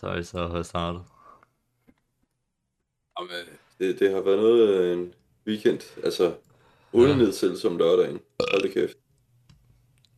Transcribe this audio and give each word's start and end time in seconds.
Så 0.00 0.06
er 0.06 0.16
vi 0.16 0.22
så 0.24 0.62
startet. 0.62 1.02
Jamen, 3.20 3.46
det, 3.78 3.98
det 4.00 4.10
har 4.10 4.20
været 4.20 4.38
noget 4.38 4.74
af 4.74 4.92
en 4.94 5.14
weekend. 5.46 5.80
Altså, 6.04 6.34
uden 6.92 7.10
Ja. 7.10 7.24
om 7.64 7.78
lørdagen. 7.78 8.20
Hold 8.52 8.62
det 8.62 8.72
kæft. 8.72 8.96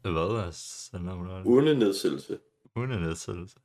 Hvad 0.03 0.13
er 0.13 0.51
sådan 0.51 1.07
noget? 1.07 1.47
Uden 1.47 1.69
nedsættelse. 1.79 2.39
Uden 2.77 2.93
en 2.93 3.01
nedsættelse. 3.03 3.59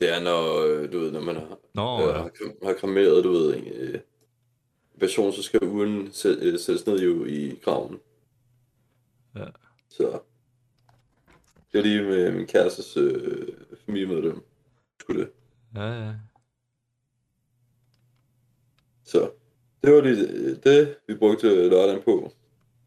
Det 0.00 0.14
er, 0.16 0.20
når, 0.20 0.60
øh, 0.64 0.92
du 0.92 0.98
ved, 0.98 1.12
når 1.12 1.20
man 1.20 1.36
har, 1.36 1.58
Nå, 1.74 2.02
øh, 2.02 2.08
ja. 2.08 2.12
har, 2.12 2.66
har 2.66 2.74
krameret, 2.74 3.24
du 3.24 3.32
ved, 3.32 3.56
en 3.56 3.66
øh, 3.72 4.00
person, 5.00 5.32
så 5.32 5.42
skal 5.42 5.64
ugen 5.64 6.12
sæt, 6.12 6.38
øh, 6.38 6.58
sættes 6.58 6.86
ned 6.86 7.00
jo 7.00 7.24
i 7.24 7.60
graven. 7.64 8.00
Ja. 9.36 9.46
Så 9.88 10.20
det 11.72 11.78
var 11.78 11.82
lige 11.82 12.02
med 12.02 12.32
min 12.32 12.46
kærestes 12.46 12.96
øh, 12.96 13.48
familiemedlem. 13.86 14.40
Skulle 15.00 15.20
det. 15.20 15.30
Ja, 15.74 15.82
ja. 15.82 16.14
Så 19.04 19.32
det 19.84 19.92
var 19.92 20.00
lige 20.00 20.54
det, 20.54 20.98
vi 21.08 21.14
brugte 21.14 21.68
lørdagen 21.68 22.02
på. 22.02 22.32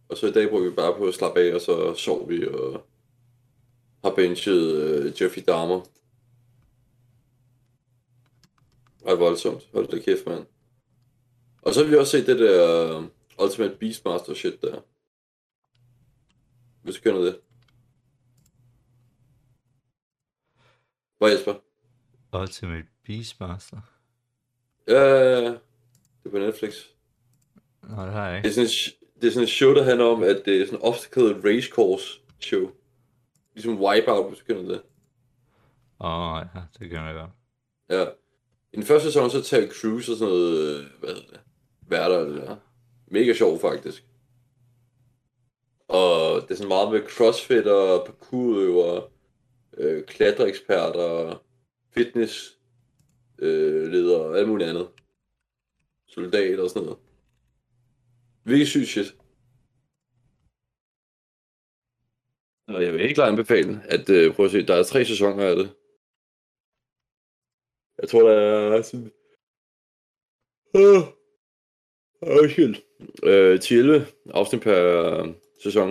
Og 0.10 0.18
så 0.18 0.28
i 0.28 0.32
dag 0.32 0.50
brugte 0.50 0.70
vi 0.70 0.76
bare 0.76 0.98
på 0.98 1.08
at 1.08 1.14
slappe 1.14 1.40
af, 1.40 1.56
og 1.56 1.62
så 1.62 1.94
sov 1.94 2.30
vi 2.30 2.48
og 2.48 2.88
har 4.04 4.16
benchet 4.16 4.76
øh, 4.76 5.22
Jeffrey 5.22 5.44
Dahmer. 5.48 5.82
Ej, 9.08 9.14
voldsomt. 9.14 9.70
Hold 9.74 9.88
da 9.88 10.00
kæft, 10.00 10.26
mand. 10.26 10.46
Og 11.62 11.74
så 11.74 11.84
har 11.84 11.90
vi 11.90 11.96
også 11.96 12.12
set 12.12 12.28
det 12.28 12.40
der 12.40 12.98
øh, 12.98 13.04
Ultimate 13.44 13.78
Beastmaster 13.78 14.34
shit 14.34 14.62
der. 14.62 14.82
Hvis 16.82 16.96
du 16.96 17.02
kender 17.02 17.22
det. 17.22 17.40
Hvad 21.18 21.32
Jesper? 21.32 21.65
Ultimate 22.42 22.88
Beastmaster. 23.06 23.78
Ja, 24.88 25.02
ja, 25.04 25.40
ja. 25.40 25.50
Det 25.50 26.26
er 26.26 26.30
på 26.30 26.38
Netflix. 26.38 26.76
Nej, 27.90 28.06
det 28.06 28.14
har 28.14 28.30
jeg 28.30 28.44
Det 28.44 28.50
ikke. 28.50 28.62
er 28.62 28.68
sådan, 28.68 29.12
det 29.22 29.28
er 29.28 29.32
sådan 29.32 29.44
et 29.44 29.50
show, 29.50 29.74
der 29.74 29.84
handler 29.84 30.06
om, 30.06 30.24
at 30.24 30.42
det 30.46 30.62
er 30.62 30.66
sådan 30.66 30.80
en 30.80 30.86
obstacle 30.86 31.42
race 31.44 31.70
course 31.70 32.20
show. 32.40 32.72
Ligesom 33.54 33.82
Wipeout, 33.84 34.28
hvis 34.30 34.40
du 34.40 34.46
kender 34.46 34.72
det. 34.72 34.82
Åh, 36.00 36.34
oh, 36.34 36.46
ja, 36.56 36.62
det 36.80 36.90
kan 36.90 37.06
jeg 37.06 37.14
godt. 37.14 37.30
Ja. 37.90 38.04
I 38.74 38.76
den 38.76 38.84
første 38.84 39.08
sæson, 39.08 39.30
så 39.30 39.42
tager 39.44 39.68
Cruise 39.68 40.12
og 40.12 40.18
sådan 40.18 40.34
noget, 40.34 40.80
øh, 40.80 40.86
hvad 41.00 41.10
hedder 41.10 41.30
det, 41.32 41.40
værter 41.88 42.18
og 42.18 42.26
det 42.26 42.36
der. 42.42 42.56
Mega 43.08 43.34
sjov, 43.34 43.60
faktisk. 43.60 44.06
Og 45.88 46.42
det 46.42 46.52
er 46.52 46.56
sådan 46.56 46.68
meget 46.68 46.92
med 46.92 47.02
crossfit 47.10 47.68
og 47.68 48.06
parkourøver, 48.06 49.02
øh, 49.78 50.04
klatreeksperter, 50.06 51.42
fitness, 51.98 52.60
øh, 53.40 53.92
leder 53.92 54.20
og 54.20 54.38
alt 54.38 54.50
muligt 54.50 54.70
andet. 54.70 54.88
Soldat 56.08 56.60
og 56.60 56.70
sådan 56.70 56.86
noget. 56.86 57.00
Virkelig 58.44 58.68
sygt 58.68 58.88
shit. 58.88 59.16
Og 62.68 62.84
jeg 62.84 62.94
vil 62.94 63.02
helt 63.02 63.16
klart 63.16 63.30
anbefale 63.30 63.82
at 63.84 64.10
øh, 64.10 64.36
prøv 64.36 64.46
at 64.46 64.52
se. 64.52 64.68
Der 64.68 64.76
er 64.76 64.84
tre 64.84 65.06
sæsoner 65.06 65.46
af 65.46 65.56
det. 65.56 65.76
Jeg 68.02 68.10
tror, 68.10 68.30
der 68.30 68.78
er 68.78 68.82
sådan... 68.82 69.12
Øh, 70.76 71.02
undskyld. 72.42 72.76
Øh, 73.24 73.60
10 73.60 73.74
11 73.74 74.08
afsnit 74.30 74.62
per 74.62 74.80
øh, 74.84 75.34
sæson. 75.64 75.90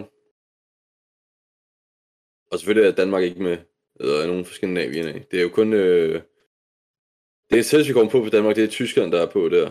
Og 2.51 2.59
selvfølgelig 2.59 2.89
er 2.91 2.95
Danmark 2.95 3.23
ikke 3.23 3.43
med. 3.43 3.59
Eller 4.01 4.27
nogen 4.27 4.45
fra 4.45 4.55
Skandinavien 4.55 5.09
af. 5.09 5.27
Det 5.31 5.39
er 5.39 5.43
jo 5.43 5.49
kun... 5.49 5.73
Øh... 5.73 6.23
Det 7.51 7.59
er 7.59 7.87
vi 7.87 7.93
kommer 7.93 8.13
på 8.13 8.23
for 8.23 8.31
Danmark, 8.31 8.57
det 8.57 8.65
er 8.65 8.69
Tyskland, 8.69 9.13
der 9.13 9.23
er 9.23 9.31
på 9.31 9.49
der. 9.49 9.71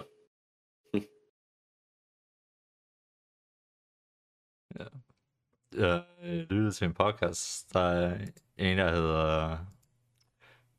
Jeg 5.84 6.04
øh, 6.24 6.38
lyttede 6.38 6.72
til 6.72 6.86
en 6.86 6.94
podcast, 6.94 7.74
der 7.74 7.80
er 7.80 8.26
en, 8.58 8.78
der 8.78 8.90
hedder 8.90 9.58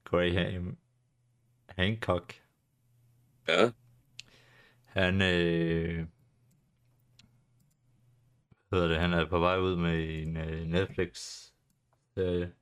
Graham 0.04 0.76
Hancock. 1.68 2.42
Ja. 3.48 3.70
Han, 4.84 5.22
øh, 5.22 6.06
hedder 8.72 8.88
det, 8.88 8.98
han 8.98 9.12
er 9.12 9.28
på 9.28 9.38
vej 9.38 9.58
ud 9.58 9.76
med 9.76 10.22
en 10.22 10.36
øh, 10.36 10.66
Netflix-serie 10.66 12.52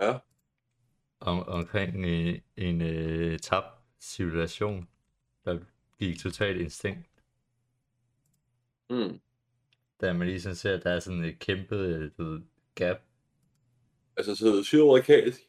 Ja. 0.00 0.18
om, 1.20 1.48
omkring 1.48 2.06
en, 2.06 2.42
en 2.56 2.80
øh, 2.80 3.38
tabt 3.38 3.66
civilisation, 4.00 4.88
der 5.44 5.58
gik 5.98 6.18
totalt 6.18 6.60
instinkt. 6.60 7.08
Mm. 8.90 9.20
Da 10.00 10.12
man 10.12 10.26
lige 10.26 10.40
sådan 10.40 10.56
ser, 10.56 10.74
at 10.74 10.84
der 10.84 10.90
er 10.90 11.00
sådan 11.00 11.24
et 11.24 11.38
kæmpe 11.38 11.76
øh, 12.18 12.42
gap. 12.74 12.96
Altså, 14.16 14.34
så 14.34 14.62
sydamerikansk. 14.62 15.40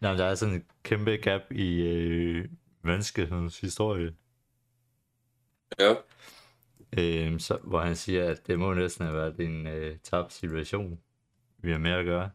Nej, 0.00 0.14
der 0.14 0.24
er 0.24 0.34
sådan 0.34 0.54
et 0.54 0.66
kæmpe 0.82 1.10
gap 1.10 1.52
i 1.52 1.80
øh, 1.80 2.48
menneskehedens 2.82 3.60
historie. 3.60 4.14
Ja. 5.78 5.94
Øh, 6.98 7.40
så, 7.40 7.58
hvor 7.64 7.80
han 7.80 7.96
siger, 7.96 8.30
at 8.30 8.46
det 8.46 8.58
må 8.58 8.74
næsten 8.74 9.06
have 9.06 9.16
været 9.16 9.40
en 9.40 9.66
øh, 9.66 9.98
tabt 9.98 10.32
situation, 10.32 11.00
vi 11.58 11.70
har 11.70 11.78
med 11.78 11.90
at 11.90 12.04
gøre. 12.04 12.30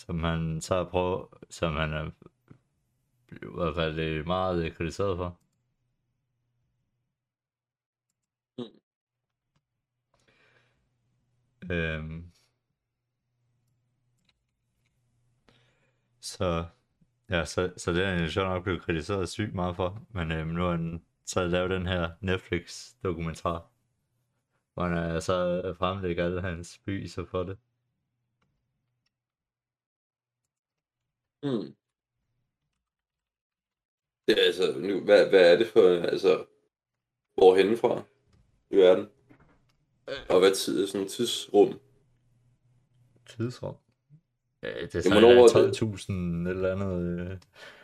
Som 0.00 0.24
han 0.24 0.60
så 0.60 0.84
prøver, 0.84 1.26
som 1.50 1.76
han 1.76 1.92
er 1.92 2.10
i 3.32 3.46
hvert 3.54 3.74
fald 3.74 3.98
øh, 3.98 4.26
meget 4.26 4.64
øh, 4.64 4.72
kritiseret 4.76 5.16
for. 5.16 5.38
Mm. 8.58 8.64
Øhm. 11.70 12.32
Så, 16.20 16.66
ja, 17.30 17.44
så, 17.44 17.72
så 17.76 17.92
det 17.92 18.04
er 18.04 18.10
han 18.10 18.20
jo 18.24 18.30
sjovt 18.30 18.48
nok 18.48 18.64
blevet 18.64 18.82
kritiseret 18.82 19.28
sygt 19.28 19.54
meget 19.54 19.76
for, 19.76 20.06
men 20.10 20.32
øhm, 20.32 20.48
nu 20.48 20.62
har 20.62 20.70
han 20.70 21.04
så 21.24 21.46
lavet 21.46 21.70
den 21.70 21.86
her 21.86 22.10
Netflix-dokumentar, 22.20 23.70
hvor 24.74 24.86
han 24.86 25.22
så 25.22 25.74
fremlægger 25.78 26.24
alle 26.24 26.40
hans 26.40 26.78
beviser 26.84 27.24
for 27.24 27.42
det. 27.42 27.58
Mm. 31.42 31.74
Det 34.28 34.38
er 34.38 34.46
altså, 34.46 34.78
nu, 34.78 35.04
hvad, 35.04 35.28
hvad 35.28 35.52
er 35.52 35.58
det 35.58 35.66
for, 35.66 36.02
altså, 36.02 36.46
hvorhenne 37.34 37.76
fra 37.76 38.02
i 38.70 38.76
verden? 38.76 39.08
Og 40.28 40.38
hvad 40.38 40.54
tid, 40.54 40.86
sådan 40.86 41.08
tidsrum? 41.08 41.80
Tidsrum. 43.26 43.76
Ja, 44.62 44.68
det 44.68 44.94
er 44.94 45.02
Jamen, 45.04 45.48
sådan 45.48 45.68
det? 45.68 45.82
12.000 45.82 46.48
eller 46.48 46.72
andet 46.72 47.20
øh, 47.20 47.38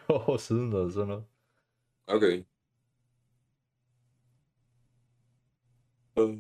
år 0.29 0.37
siden 0.37 0.73
eller 0.73 0.91
sådan 0.91 1.09
noget. 1.09 1.25
Okay. 2.07 2.45
Øh. 6.19 6.39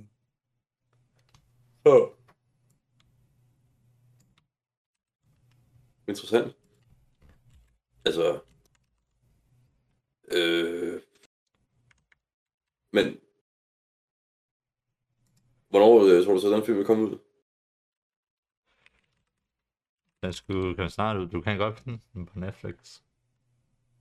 Oh. 1.85 2.09
Interessant. 6.09 6.57
Altså, 8.07 8.41
øh, 10.33 11.01
men, 12.93 13.21
hvornår 15.69 16.19
øh, 16.19 16.25
tror 16.25 16.35
du 16.35 16.41
så, 16.41 16.51
den 16.51 16.65
film 16.65 16.79
vil 16.79 16.87
komme 16.87 17.05
ud? 17.05 17.19
Den 20.23 20.33
skulle 20.33 20.77
komme 20.77 20.91
snart 20.91 21.17
ud. 21.17 21.29
Du 21.29 21.41
kan 21.41 21.59
godt 21.59 21.79
finde 21.81 22.01
den 22.13 22.27
på 22.27 22.39
Netflix. 22.39 23.01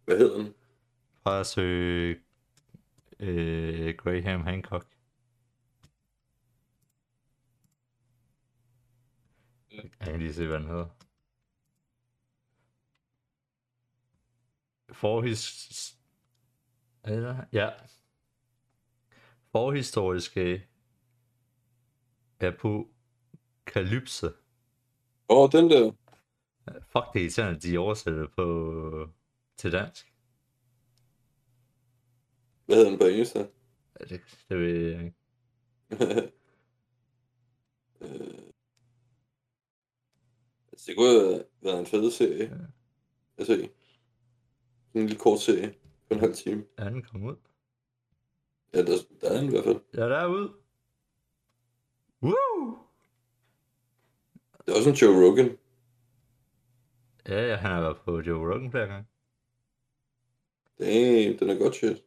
Hvad 0.05 0.17
hedder 0.17 0.37
den? 0.37 0.53
At 1.25 1.45
søge 1.45 2.21
øh, 3.19 3.95
Graham 3.97 4.41
Hancock. 4.41 4.87
Jeg 9.71 9.91
kan 10.01 10.19
lige 10.19 10.33
se, 10.33 10.47
hvad 10.47 10.59
den 10.59 10.67
hedder. 10.67 11.04
Forhis... 14.91 15.95
Ja. 17.53 17.69
Forhistoriske 19.51 20.67
apokalypse. 22.39 24.27
Åh, 25.29 25.37
oh, 25.37 25.49
den 25.51 25.69
der. 25.69 25.91
Fuck, 26.65 27.13
det 27.13 27.19
er 27.19 27.23
irriterende, 27.23 27.55
at 27.57 27.63
de 27.63 27.77
oversætter 27.77 28.27
på 28.27 29.09
til 29.57 29.71
dansk. 29.71 30.13
Hvad 32.65 32.75
hedder 32.75 32.89
den 32.89 32.99
på 32.99 33.05
engelsk? 33.05 33.35
Ja, 33.35 33.45
Det, 33.99 34.21
det 34.49 34.59
ved 34.59 34.91
jeg 34.91 35.03
ikke. 35.05 35.15
Øh, 38.01 38.45
Det 40.87 40.95
kunne 40.97 41.19
have 41.19 41.43
været 41.61 41.79
en 41.79 41.85
fed 41.85 42.11
serie. 42.11 42.43
Ja. 42.43 42.65
Altså, 43.37 43.69
en 45.01 45.07
lille 45.07 45.19
kort 45.19 45.39
serie 45.39 45.75
på 46.07 46.13
en 46.13 46.19
halv 46.19 46.33
time. 46.33 46.65
Er 46.77 46.89
den 46.89 47.03
kommet 47.03 47.31
ud? 47.31 47.35
Ja, 48.73 48.81
der, 48.81 48.97
der 49.21 49.29
er 49.29 49.37
den 49.37 49.45
i 49.45 49.49
hvert 49.49 49.63
fald. 49.63 49.79
Ja, 49.93 50.01
der 50.01 50.17
er 50.17 50.27
ud. 50.27 50.49
Woo! 52.21 52.77
Det 54.65 54.73
er 54.73 54.77
også 54.77 54.89
en 54.89 54.95
Joe 54.95 55.25
Rogan. 55.25 55.57
Ja, 57.27 57.47
ja, 57.47 57.55
han 57.55 57.71
har 57.71 57.81
været 57.81 57.97
på 57.97 58.19
Joe 58.19 58.53
Rogan 58.53 58.71
flere 58.71 58.87
gange. 58.87 59.07
Damn, 60.79 61.39
den 61.39 61.49
er 61.49 61.59
godt 61.59 61.75
shit. 61.75 62.03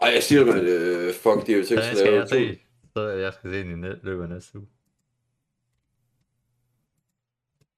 Ej, 0.00 0.08
jeg 0.08 0.22
siger 0.22 0.44
det, 0.44 0.54
man. 0.54 0.64
Uh, 0.64 1.14
fuck, 1.14 1.46
de 1.46 1.52
har 1.52 1.58
jo 1.58 1.64
Så 1.64 1.74
jeg 1.74 1.84
sig 1.84 1.96
skal 1.96 2.14
jeg 2.14 2.28
se. 2.28 2.60
Så 2.96 3.00
jeg 3.08 3.32
skal 3.32 3.50
se 3.50 3.58
den 3.58 3.84
i 3.84 3.86
løbet 4.02 4.22
af 4.22 4.28
næste 4.28 4.58
uge. 4.58 4.68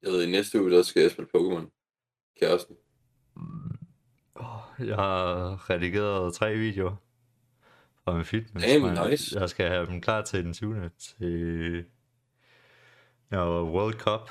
Jeg 0.02 0.12
ved, 0.12 0.22
i 0.22 0.30
næste 0.30 0.60
uge, 0.60 0.70
der 0.70 0.82
skal 0.82 1.02
jeg 1.02 1.10
spille 1.10 1.30
Pokémon. 1.36 1.66
Kæresten. 2.40 2.76
Jeg 4.78 4.96
har 4.96 5.70
redigeret 5.70 6.34
tre 6.34 6.56
videoer 6.56 6.96
fra 8.04 8.14
min 8.14 8.24
fitness. 8.24 8.66
Damn, 8.66 9.10
nice. 9.10 9.40
Jeg 9.40 9.50
skal 9.50 9.68
have 9.68 9.86
dem 9.86 10.00
klar 10.00 10.22
til 10.22 10.44
den 10.44 10.52
20. 10.52 10.90
til 10.98 11.84
ja, 13.30 13.62
World 13.62 13.94
Cup 13.94 14.30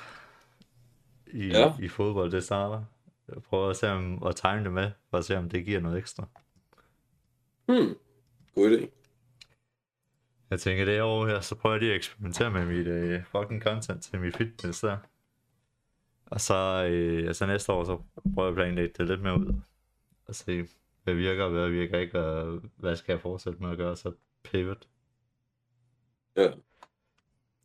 i, 1.28 1.48
Ja. 1.48 1.74
i 1.80 1.88
fodbold, 1.88 2.32
det 2.32 2.44
starter. 2.44 2.84
Jeg 3.28 3.44
prøver 3.44 3.70
at 3.70 3.78
se 3.78 3.92
om, 3.92 4.24
at 4.24 4.36
tegne 4.36 4.64
det 4.64 4.72
med, 4.74 4.92
for 5.10 5.18
at 5.18 5.26
se 5.26 5.38
om 5.38 5.50
det 5.50 5.66
giver 5.66 5.80
noget 5.80 5.98
ekstra. 5.98 6.28
Hmm. 7.66 7.96
God 8.56 8.78
idé. 8.78 8.88
Jeg 10.50 10.60
tænker, 10.60 10.86
det 10.86 11.02
år 11.02 11.28
her, 11.28 11.40
så 11.40 11.56
prøver 11.56 11.76
jeg 11.76 11.80
lige 11.82 11.92
at 11.92 11.96
eksperimentere 11.96 12.52
med 12.52 12.66
mit 12.66 12.88
uh, 12.88 13.26
fucking 13.26 13.64
content 13.64 14.04
til 14.04 14.20
mit 14.20 14.38
fitness 14.38 14.80
der. 14.82 14.98
Og 16.31 16.42
så, 16.42 16.54
uh, 16.54 17.28
altså 17.28 17.46
næste 17.46 17.72
år, 17.72 17.84
så 17.84 18.04
prøver 18.34 18.48
jeg 18.48 18.50
at 18.50 18.56
planlægge 18.56 18.94
det 18.98 19.08
lidt 19.08 19.22
mere 19.22 19.40
ud. 19.40 19.62
Og 20.26 20.36
se, 20.36 20.68
hvad 21.04 21.14
virker, 21.14 21.44
og 21.44 21.52
hvad 21.52 21.70
virker 21.70 22.00
ikke, 22.00 22.20
og 22.20 22.62
hvad 22.76 22.96
skal 22.96 23.14
jeg 23.14 23.22
fortsætte 23.22 23.60
med 23.60 23.72
at 23.72 23.78
gøre, 23.78 23.98
så 23.98 24.14
pivot. 24.44 24.88
Ja. 26.36 26.52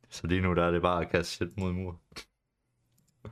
Så 0.09 0.27
lige 0.27 0.41
nu, 0.41 0.55
der 0.55 0.65
er 0.65 0.71
det 0.71 0.83
bare 0.83 1.05
at 1.05 1.11
kaste 1.11 1.33
shit 1.33 1.57
mod 1.57 1.73
mur. 1.73 2.01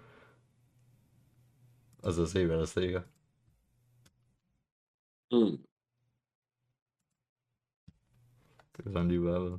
og 2.05 2.13
så 2.13 2.27
se, 2.27 2.47
hvad 2.47 2.59
der 2.59 2.65
stikker. 2.65 3.03
Hmm. 5.31 5.67
Det 8.77 8.87
er 8.87 8.93
sådan 8.93 9.09
lige 9.09 9.25
være 9.25 9.41
ved. 9.41 9.59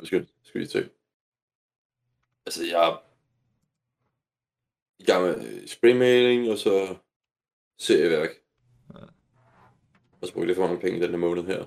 Og 0.00 0.06
skal, 0.06 0.28
skal 0.42 0.60
vi 0.60 0.66
se. 0.66 0.90
Altså, 2.46 2.64
jeg 2.64 2.88
er 2.88 3.04
i 4.98 5.04
gang 5.04 5.24
med 5.24 5.62
øh, 5.62 5.68
spraymaling, 5.68 6.50
og 6.50 6.58
så 6.58 6.98
serieværk. 7.78 8.30
Ja. 8.94 9.04
Og 10.20 10.28
så 10.28 10.32
bruger 10.32 10.46
jeg 10.46 10.56
for 10.56 10.66
mange 10.66 10.80
penge 10.80 11.00
den 11.00 11.10
her 11.10 11.16
måned 11.16 11.44
her. 11.44 11.64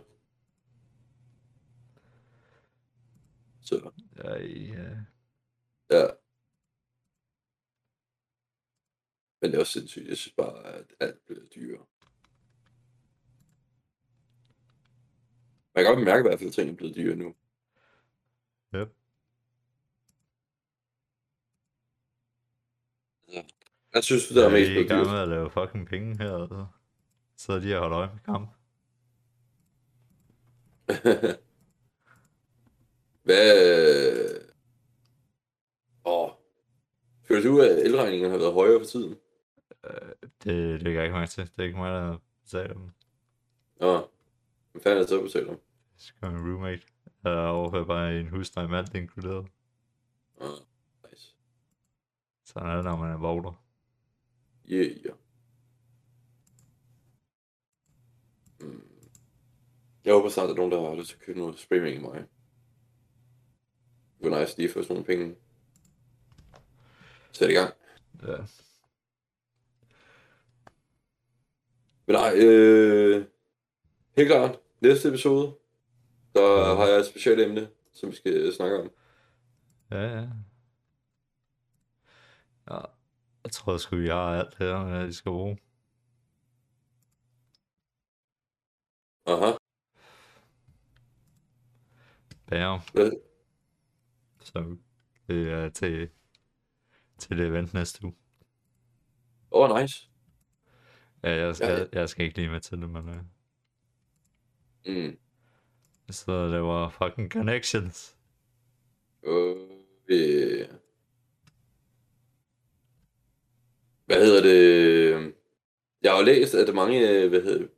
Så, 3.61 3.91
Jeg, 4.15 4.41
uh, 4.69 4.97
ja. 5.89 6.07
Men 9.41 9.51
det 9.51 9.55
er 9.55 9.59
også 9.59 9.73
sindssygt. 9.73 10.07
Jeg 10.07 10.17
synes 10.17 10.33
bare, 10.33 10.65
at 10.65 10.93
alt 10.99 11.25
bliver 11.25 11.45
dyrere. 11.45 11.85
Man 15.75 15.83
kan 15.83 15.95
godt 15.95 16.05
mærke 16.05 16.19
i 16.19 16.27
hvert 16.29 16.39
fald, 16.39 16.49
at 16.49 16.53
tingene 16.53 16.73
er 16.73 16.77
blevet 16.77 16.95
dyre 16.95 17.15
nu. 17.15 17.35
Yep. 18.75 18.93
Jeg 23.93 24.03
synes, 24.03 24.27
det 24.27 24.37
er 24.37 24.41
jeg 24.41 24.51
mest 24.51 24.71
er 24.71 24.79
i 24.79 24.83
gang 24.83 25.07
med 25.07 25.19
at 25.19 25.27
lave 25.27 25.49
fucking 25.49 25.87
penge 25.87 26.17
her, 26.17 26.31
og 26.31 26.67
så 27.35 27.59
de 27.59 27.75
og 27.75 27.81
holder 27.81 27.97
øje 27.97 28.09
med 28.13 28.19
kamp. 28.25 28.49
Hvad... 33.23 34.41
Åh. 36.05 36.29
Føler 37.23 37.41
du, 37.41 37.61
at 37.61 37.85
elregningerne 37.85 38.31
har 38.31 38.39
været 38.39 38.53
højere 38.53 38.79
for 38.79 38.85
tiden? 38.85 39.17
Det, 40.43 40.79
det 40.79 40.83
kan 40.83 40.93
jeg 40.93 41.03
ikke 41.03 41.15
mærke 41.15 41.31
til. 41.31 41.43
Det 41.43 41.59
er 41.59 41.63
ikke 41.63 41.77
mig, 41.77 41.91
der 41.91 42.17
betaler 42.43 42.73
dem. 42.73 42.91
Nå. 43.79 44.07
Hvad 44.71 44.81
fanden 44.81 44.97
er 44.97 45.01
det 45.01 45.09
så 45.09 45.21
betaler 45.21 45.49
om? 45.49 45.59
Det 45.95 46.03
skal 46.03 46.31
min 46.31 46.51
roommate. 46.51 46.81
Jeg 47.23 47.37
overfører 47.37 47.85
bare 47.85 48.19
en 48.19 48.27
husleje 48.27 48.67
med 48.67 48.77
alt 48.77 48.95
inkluderet. 48.95 49.47
Nice. 51.11 51.35
Sådan 52.45 52.69
er 52.69 52.75
det, 52.75 52.83
når 52.83 52.95
man 52.95 53.11
er 53.11 53.17
vogter. 53.17 53.63
Yeah, 54.69 54.85
yeah. 54.85 55.15
Mm. 58.61 58.91
Jeg 60.05 60.13
håber 60.13 60.29
snart, 60.29 60.49
at 60.49 60.49
der 60.49 60.55
nogen, 60.55 60.71
der 60.71 60.89
har 60.89 60.95
lyst 60.95 61.09
til 61.09 61.15
at 61.15 61.21
købe 61.21 61.39
noget 61.39 61.59
spraymaling 61.59 61.99
i 61.99 62.03
mig. 62.03 62.25
Det 64.21 64.31
var 64.31 64.39
nice 64.39 64.57
lige 64.57 64.69
sådan 64.69 64.85
nogle 64.89 65.05
penge. 65.05 65.35
Sæt 67.31 67.49
i 67.49 67.53
gang. 67.53 67.73
Ja. 68.23 68.37
Men 72.05 72.15
nej, 72.15 72.33
øh, 72.35 73.25
helt 74.17 74.29
klart. 74.29 74.59
Næste 74.81 75.09
episode, 75.09 75.55
der 76.35 76.41
Ja. 76.69 76.75
har 76.75 76.85
jeg 76.87 76.99
et 76.99 77.05
specielt 77.05 77.39
emne, 77.41 77.69
som 77.93 78.09
vi 78.09 78.15
skal 78.15 78.53
snakke 78.53 78.79
om. 78.81 78.89
Ja, 79.91 80.01
ja. 80.19 80.27
Ja, 82.69 82.79
jeg 83.43 83.51
tror 83.51 83.77
sgu, 83.77 83.95
vi 83.95 84.07
har 84.07 84.39
alt 84.39 84.57
her, 84.57 84.83
hvad 84.89 85.07
de 85.07 85.13
skal 85.13 85.29
bruge. 85.29 85.57
Aha. 89.25 89.51
Bære. 92.47 92.81
Hvad? 92.93 93.11
Så 94.39 94.77
det 95.27 95.51
er 95.51 95.69
til, 95.69 96.09
til 97.17 97.37
det 97.37 97.47
event 97.47 97.73
næste 97.73 98.05
uge. 98.05 98.15
Åh, 99.51 99.69
oh, 99.71 99.81
nice. 99.81 100.09
Ja, 101.23 101.29
jeg 101.29 101.55
skal, 101.55 101.89
Ja, 101.93 101.99
jeg 101.99 102.09
skal 102.09 102.25
ikke 102.25 102.37
lige 102.37 102.49
med 102.49 102.61
til 102.61 102.77
det, 102.81 102.89
men 102.89 103.09
øh, 103.09 103.23
Mm. 104.85 105.17
Så 106.11 106.47
det 106.47 106.61
var 106.61 106.89
fucking 106.89 107.31
connections. 107.31 108.17
Øh. 109.23 110.67
Hvad 114.05 114.25
hedder 114.25 114.41
det? 114.41 115.33
Jeg 116.01 116.11
har 116.11 116.19
jo 116.19 116.25
læst, 116.25 116.55
at 116.55 116.75
mange, 116.75 117.09
øh, 117.09 117.29
hvad 117.29 117.41
hedder 117.41 117.57
det, 117.57 117.69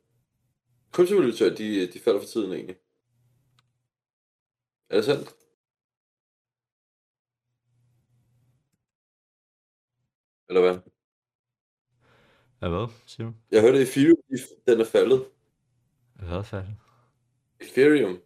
kryptovalutaer, 0.92 1.54
de, 1.54 1.92
de 1.92 2.00
falder 2.00 2.20
for 2.20 2.26
tiden 2.26 2.52
egentlig. 2.52 2.76
Er 4.90 4.96
det 4.96 5.04
sandt? 5.04 5.34
Eller 10.48 10.60
hvad? 10.60 10.78
Ja, 12.62 12.68
hvad, 12.68 12.86
siger 13.06 13.26
du? 13.26 13.34
Jeg 13.50 13.60
hørte, 13.62 13.78
at 13.78 13.82
Ethereum, 13.88 14.16
de- 14.30 14.72
den 14.72 14.80
er 14.80 14.84
faldet. 14.84 15.24
Hvad 16.14 16.44
fanden? 16.44 16.80
Ethereum. 17.60 18.18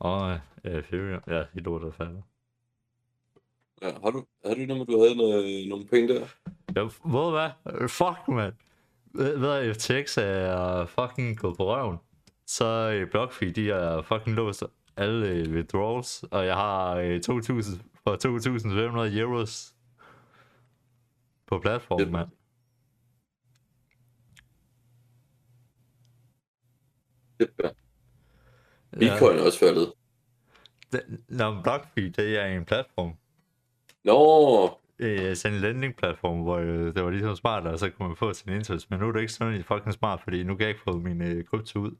Oh, 0.00 0.36
ja, 0.64 0.78
Ethereum. 0.78 1.22
Ja, 1.26 1.38
de 1.54 1.60
lort, 1.60 1.82
der 1.82 1.90
falder. 1.90 2.22
Ja, 3.82 3.92
har 4.02 4.10
du, 4.10 4.24
har 4.46 4.54
du 4.54 4.60
noget, 4.60 4.88
du 4.88 5.00
havde 5.00 5.16
noget, 5.16 5.68
nogle 5.68 5.86
penge 5.86 6.14
der? 6.14 6.26
Ja, 6.76 6.80
ved 6.80 7.30
hvad? 7.30 7.50
Øh, 7.80 7.88
Fuck, 7.88 8.28
man. 8.28 8.52
Ved 9.14 9.38
ved 9.38 9.74
FTX 9.74 10.18
er 10.18 10.86
fucking 10.86 11.38
gået 11.38 11.56
på 11.56 11.64
røven. 11.64 11.98
Så 12.46 12.64
øh, 12.64 13.10
BlockFi, 13.10 13.50
de 13.50 13.70
er 13.70 14.02
fucking 14.02 14.36
låst 14.36 14.62
alle 14.96 15.28
øh, 15.28 15.54
withdrawals, 15.54 16.24
og 16.30 16.46
jeg 16.46 16.54
har 16.54 16.94
øh, 16.94 17.20
2.000 17.30 17.82
for 18.02 19.08
2.500 19.08 19.18
euros 19.18 19.74
på 21.46 21.58
platformen, 21.58 22.12
mand. 22.12 22.28
Det 27.38 27.48
er 27.58 27.70
Bitcoin 28.98 29.38
er 29.38 29.42
også 29.42 29.58
faldet. 29.58 29.92
Den, 30.92 31.00
når 31.28 31.60
BlockFi, 31.62 32.08
det 32.08 32.38
er 32.38 32.46
en 32.46 32.64
platform. 32.64 33.12
Nå, 34.04 34.78
Øh, 34.98 35.36
sådan 35.36 35.54
en 35.56 35.60
lending-platform, 35.60 36.42
hvor 36.42 36.56
øh, 36.56 36.94
det 36.94 37.04
var 37.04 37.10
ligesom 37.10 37.36
smart, 37.36 37.66
og 37.66 37.78
så 37.78 37.90
kunne 37.90 38.08
man 38.08 38.16
få 38.16 38.32
sin 38.32 38.52
interest. 38.52 38.90
Men 38.90 39.00
nu 39.00 39.08
er 39.08 39.12
det 39.12 39.20
ikke 39.20 39.32
sådan 39.32 39.64
fucking 39.64 39.92
smart, 39.92 40.20
fordi 40.20 40.42
nu 40.42 40.54
kan 40.54 40.60
jeg 40.60 40.68
ikke 40.68 40.82
få 40.84 40.98
min 40.98 41.22
øh, 41.22 41.44
krypto 41.44 41.78
ud. 41.78 41.92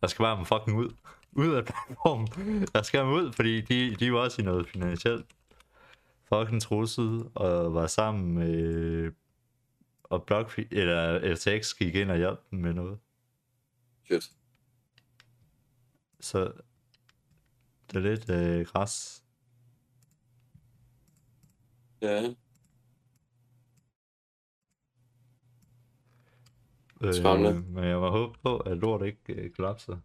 Der 0.00 0.06
skal 0.06 0.22
bare 0.22 0.36
man 0.36 0.46
fucking 0.46 0.78
ud. 0.78 0.90
Ud 1.32 1.54
af 1.54 1.64
platformen. 1.64 2.28
Der 2.74 2.82
skal 2.82 3.04
man 3.04 3.14
ud, 3.14 3.32
fordi 3.32 3.60
de, 3.60 3.94
de 3.94 4.12
var 4.12 4.18
også 4.18 4.42
i 4.42 4.44
noget 4.44 4.68
finansielt. 4.68 5.26
Fucking 6.34 6.62
trussel, 6.62 7.22
og 7.34 7.74
var 7.74 7.86
sammen 7.86 8.34
med... 8.34 9.12
og 10.04 10.24
BlockFi, 10.24 10.66
eller 10.70 11.34
FTX 11.36 11.74
gik 11.74 11.94
ind 11.94 12.10
og 12.10 12.16
hjalp 12.16 12.40
dem 12.50 12.58
med 12.58 12.72
noget. 12.74 12.98
shit. 14.06 14.30
Så 16.20 16.52
det 17.90 17.96
er 17.96 18.00
lidt 18.00 18.30
øh, 18.30 18.66
græs. 18.66 19.24
Ja. 22.02 22.34
Øh, 27.02 27.64
men 27.64 27.84
jeg 27.84 28.00
var 28.00 28.10
håbe 28.10 28.38
på, 28.42 28.56
at 28.58 28.76
lort 28.76 29.06
ikke 29.06 29.34
øh, 29.34 29.50
kollapser. 29.50 29.98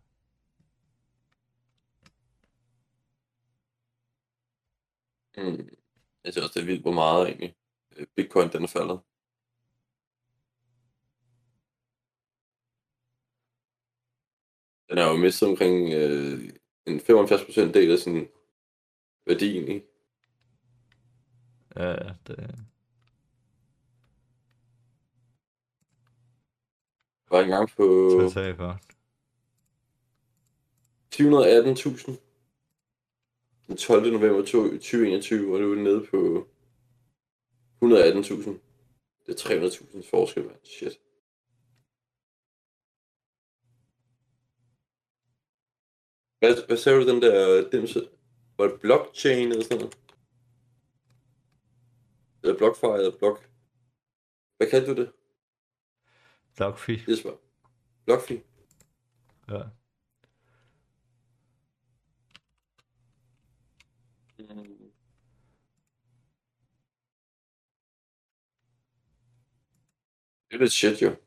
Mm. 5.38 5.70
Jeg 6.24 6.34
synes 6.34 6.46
også, 6.48 6.54
det 6.54 6.62
er 6.62 6.66
vildt, 6.66 6.82
hvor 6.82 6.92
meget 6.92 7.28
egentlig 7.28 7.56
øh, 7.96 8.08
Bitcoin 8.16 8.52
den 8.52 8.64
er 8.64 8.68
faldet. 8.68 9.00
Den 14.90 14.98
er 14.98 15.10
jo 15.10 15.18
mistet 15.18 15.50
omkring 15.50 15.94
øh, 15.94 16.50
en 16.86 17.00
75% 17.00 17.72
del 17.72 17.92
af 17.92 18.00
sin 18.00 18.28
værdi 19.26 19.52
egentlig. 19.52 19.84
Ja, 21.76 21.96
det... 22.28 22.56
Var 27.32 27.42
engang 27.42 27.70
på 27.78 28.30
sagde 28.34 28.48
jeg 28.48 28.58
godt. 28.58 28.82
418.000 31.16 32.12
den 33.68 33.78
12. 33.78 34.12
november 34.12 34.42
2021, 34.42 35.54
og 35.54 35.62
nu 35.62 35.72
er 35.72 35.76
det 35.76 35.84
nede 35.84 36.06
på 36.12 36.48
118.000. 37.84 38.60
Det 39.26 39.46
er 39.46 39.70
300.000 39.70 40.10
forskel, 40.10 40.46
mand. 40.46 40.58
Shit. 40.64 41.00
Hvad, 46.46 46.68
hvad 46.68 46.78
sagde 46.78 47.00
du, 47.00 47.08
den 47.08 47.22
der 47.22 47.70
dimse? 47.70 48.10
Var 48.58 48.68
det 48.68 48.82
blockchain 48.82 49.52
eller 49.52 49.64
sådan 49.64 49.78
noget? 49.78 49.98
Eller 52.44 52.58
BlockFi 52.58 52.86
eller 52.86 53.18
Block? 53.18 53.50
Hvad 54.58 54.70
kaldte 54.70 54.96
du 54.96 55.02
det? 55.02 55.12
Blockfi. 56.56 56.96
Var 57.24 57.38
BlockFi. 58.06 58.42
Ja. 59.50 59.64
Mm. 64.40 64.92
Det 70.50 70.56
er 70.56 70.58
lidt 70.58 70.72
shit, 70.72 71.02
jo. 71.02 71.25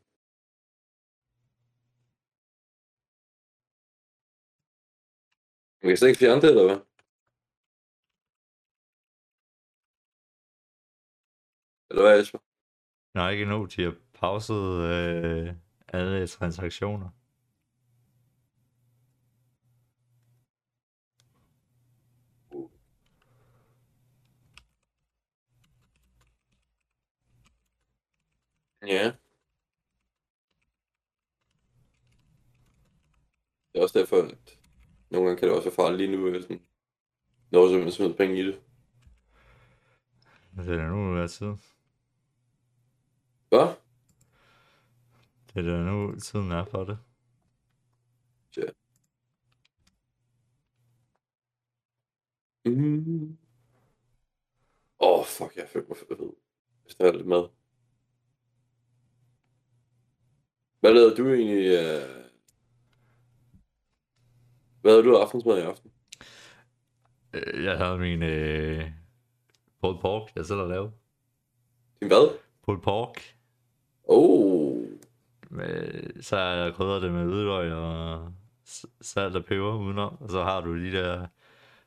Man 5.81 5.89
kan 5.89 5.97
slet 5.97 6.09
ikke 6.09 6.19
fjerne 6.19 6.41
det, 6.41 6.49
eller 6.49 6.63
hvad? 6.63 6.79
Eller 11.89 12.01
hvad, 12.03 12.17
Jesper? 12.17 12.39
Nej, 13.13 13.31
ikke 13.31 13.41
endnu. 13.41 13.65
De 13.65 13.83
har 13.83 13.95
pauset 14.13 14.83
øh, 14.83 15.53
alle 15.87 16.27
transaktioner. 16.27 17.09
Ja. 28.81 29.11
Det 33.73 33.79
er 33.79 33.83
også 33.83 33.99
derfor, 33.99 34.17
at 34.17 34.58
nogle 35.09 35.27
gange 35.27 35.39
kan 35.39 35.47
det 35.47 35.55
også 35.55 35.69
være 35.69 35.75
farligt 35.75 35.97
lige 35.97 36.17
nu, 36.17 36.27
at 36.27 36.41
sådan, 36.41 36.61
når 37.51 37.69
så 37.69 37.77
man 37.77 37.91
smider 37.91 38.13
penge 38.13 38.39
i 38.39 38.45
det. 38.45 38.61
Det 40.55 40.69
er 40.69 40.77
da 40.77 40.87
nu, 40.87 41.13
hvad 41.13 41.29
tid. 41.29 41.53
Hvad? 43.49 43.75
Det 45.53 45.67
er 45.67 45.77
da 45.77 45.83
nu, 45.83 46.19
tiden 46.19 46.51
er 46.51 46.65
for 46.65 46.83
det. 46.83 46.97
Mm. 52.65 53.37
Åh, 54.99 55.19
oh, 55.19 55.25
fuck, 55.25 55.55
jeg 55.55 55.69
føler 55.69 55.87
mig 55.87 55.97
fed. 55.97 56.33
Hvis 56.83 56.95
der 56.95 57.07
er 57.07 57.11
lidt 57.11 57.27
mad. 57.27 57.47
Hvad 60.79 60.93
lavede 60.93 61.15
du 61.15 61.33
egentlig? 61.33 61.79
Uh... 61.79 62.18
Hvad 64.81 64.91
havde 64.91 65.03
du 65.03 65.17
af 65.17 65.21
aftensmad 65.21 65.57
i 65.57 65.61
aften? 65.61 65.91
Øh, 67.33 67.63
Jeg 67.63 67.77
havde 67.77 67.97
min 67.97 68.23
øh, 68.23 68.91
pulled 69.81 70.01
pork, 70.01 70.35
jeg 70.35 70.45
selv 70.45 70.59
har 70.59 70.67
lavet. 70.67 70.91
Din 71.99 72.07
hvad? 72.07 72.37
Pulled 72.65 72.81
pork. 72.81 73.35
Oh. 74.03 74.83
Med, 75.49 76.21
så 76.21 76.35
har 76.35 76.43
jeg 76.43 76.73
krydret 76.73 77.01
det 77.01 77.11
med 77.11 77.25
hvidløg 77.25 77.73
og 77.73 78.33
salt 79.01 79.35
og 79.35 79.45
peber 79.45 79.75
udenom. 79.77 80.17
Og 80.21 80.29
så 80.29 80.43
har 80.43 80.61
du 80.61 80.77
de 80.77 80.91
der, 80.91 81.27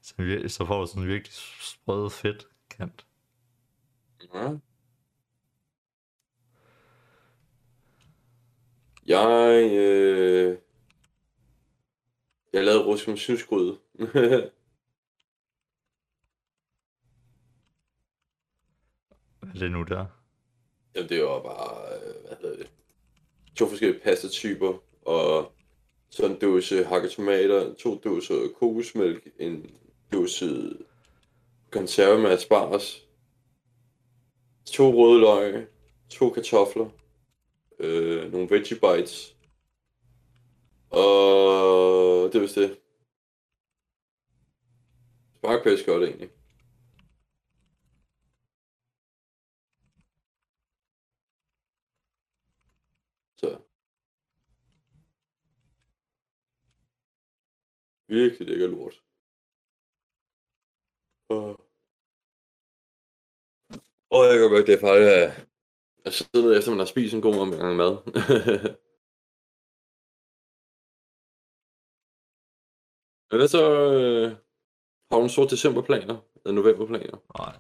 så, 0.03 0.15
så 0.47 0.65
får 0.67 0.81
du 0.81 0.87
sådan 0.87 1.03
en 1.03 1.09
virkelig 1.09 1.33
sprød 1.61 2.11
fedt 2.11 2.47
kant. 2.71 3.07
Ja. 4.35 4.51
Jeg, 9.07 9.71
øh... 9.73 10.59
Jeg 12.53 12.65
lavede 12.65 13.11
med 13.11 13.17
synsgryde. 13.17 13.79
Hvad 19.41 19.51
er 19.55 19.59
det 19.59 19.71
nu 19.71 19.83
der? 19.83 20.07
Jamen, 20.95 21.09
det 21.09 21.23
var 21.23 21.43
bare, 21.43 21.95
øh, 21.95 22.27
hvad 22.27 22.37
hedder 22.41 22.57
det? 22.57 22.71
To 23.57 23.67
forskellige 23.67 24.01
pastatyper, 24.01 24.75
og 25.03 25.53
så 26.11 26.27
en 26.27 26.39
dåse 26.39 26.85
hakket 26.85 27.11
tomater, 27.11 27.75
to 27.75 28.01
dåser 28.05 28.49
kokosmælk, 28.59 29.29
en 29.39 29.71
dåse 30.13 30.77
konserve 31.71 32.19
med 32.19 32.31
asparges, 32.31 33.07
to 34.67 34.91
røde 34.91 35.21
løg, 35.21 35.67
to 36.11 36.31
kartofler, 36.31 36.89
øh, 37.79 38.33
nogle 38.33 38.51
veggie 38.51 38.77
bites, 38.81 39.32
og 40.93 42.33
det 42.33 42.41
var 42.41 42.47
det. 42.55 42.79
Smager 45.41 45.63
pæst 45.65 45.87
godt 45.87 46.03
egentlig. 46.03 46.31
Så. 53.37 53.59
Virkelig 58.09 58.49
lækker 58.49 58.67
lort. 58.67 59.03
Og... 61.29 61.69
Og 64.11 64.25
jeg 64.25 64.33
kan 64.33 64.41
godt 64.41 64.53
mærke, 64.53 64.67
det 64.67 64.75
er 64.75 64.81
farligt 64.81 65.09
at, 65.09 65.49
at 66.05 66.13
sidde 66.13 66.47
ned 66.47 66.59
efter, 66.59 66.71
man 66.71 66.79
har 66.79 66.87
spist 66.87 67.15
en 67.15 67.23
god 67.23 67.35
omgang 67.35 67.77
mad. 67.77 67.97
Men 73.33 73.39
hvad 73.41 73.49
så? 73.49 73.93
Øh, 73.93 74.31
har 74.31 74.37
du 75.11 75.17
nogle 75.17 75.31
store 75.31 75.49
decemberplaner? 75.49 76.17
Eller 76.47 76.63
novemberplaner? 76.63 77.19
Nej. 77.39 77.59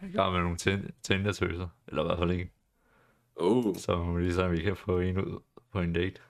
Jeg 0.00 0.06
er 0.06 0.10
i 0.10 0.12
gang 0.12 0.32
med 0.32 0.40
nogle 0.40 0.56
tin- 0.56 0.90
Tinder-tøser. 1.02 1.68
Eller 1.88 2.02
i 2.02 2.06
hvert 2.06 2.18
fald 2.18 2.30
ikke. 2.30 2.52
Oh. 3.36 3.74
Så 3.76 4.16
ligesom 4.16 4.52
vi 4.52 4.62
kan 4.62 4.76
få 4.76 4.98
en 4.98 5.18
ud 5.18 5.40
på 5.72 5.80
en 5.80 5.92
date. 5.92 6.20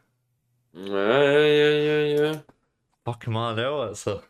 Ja, 0.75 1.21
ja, 1.21 1.47
ja, 1.49 1.85
ja, 1.85 2.27
ja. 2.27 2.41
Fuck 3.09 3.29
meget 3.29 3.51
at 3.51 3.57
lave, 3.57 3.89
altså. 3.89 4.21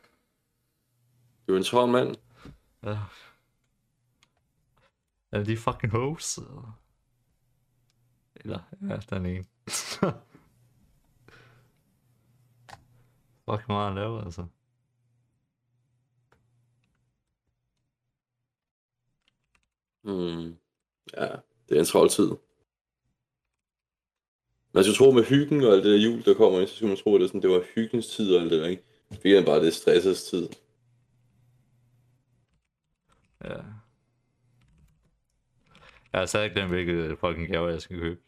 Du 1.48 1.52
er 1.52 1.56
en 1.56 1.64
travl 1.64 1.90
mand. 1.90 2.16
Ja. 2.84 2.98
Er 5.32 5.44
de 5.44 5.56
fucking 5.56 5.92
hoes? 5.92 6.38
Eller, 8.36 8.58
ja, 8.88 8.96
den 8.96 9.26
ene. 9.26 9.44
Fuck 13.50 13.68
meget 13.68 13.88
at 13.88 13.94
lave, 13.94 14.24
altså. 14.24 14.46
Mm. 20.02 20.56
Ja, 21.16 21.28
det 21.68 21.76
er 21.76 21.80
en 21.80 21.84
travl 21.84 22.08
tid. 22.08 22.30
Man 24.72 24.84
skulle 24.84 24.96
tro 24.96 25.10
med 25.10 25.24
hyggen 25.24 25.64
og 25.64 25.72
alt 25.72 25.84
det 25.84 25.92
der 25.92 26.10
jul, 26.10 26.24
der 26.24 26.34
kommer 26.34 26.60
ind, 26.60 26.68
så 26.68 26.76
skulle 26.76 26.88
man 26.88 26.96
tro, 26.96 27.14
at 27.14 27.20
det, 27.20 27.28
sådan, 27.28 27.42
det 27.42 27.50
var 27.50 27.64
hyggens 27.74 28.08
tid 28.16 28.34
og 28.34 28.42
alt 28.42 28.50
det 28.50 28.60
der, 28.60 28.66
ikke? 28.66 28.84
Det 29.22 29.38
er 29.38 29.44
bare 29.44 29.64
det 29.64 29.74
stresses 29.74 30.24
tid. 30.24 30.48
Ja. 33.44 33.54
Jeg 36.12 36.20
har 36.20 36.26
stadig 36.26 36.44
ikke 36.44 36.54
glemt, 36.54 36.70
hvilke 36.70 37.16
fucking 37.16 37.48
gaver 37.48 37.68
jeg 37.68 37.82
skal 37.82 37.98
købe. 37.98 38.20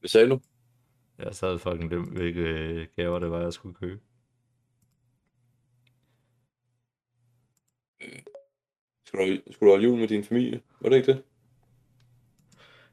Hvad 0.00 0.08
sagde 0.08 0.28
du? 0.28 0.40
Jeg 1.18 1.34
sad 1.34 1.58
fucking 1.58 1.90
glemt, 1.90 2.12
hvilke 2.12 2.40
øh, 2.40 2.86
gaver 2.96 3.18
det 3.18 3.30
var, 3.30 3.40
jeg 3.40 3.52
skulle 3.52 3.74
købe. 3.74 4.00
Skulle 9.06 9.36
du, 9.36 9.52
skulle 9.52 9.68
du 9.68 9.72
holde 9.72 9.84
jul 9.84 9.98
med 9.98 10.08
din 10.08 10.24
familie? 10.24 10.62
Var 10.80 10.88
det 10.88 10.96
ikke 10.96 11.12
det? 11.12 11.24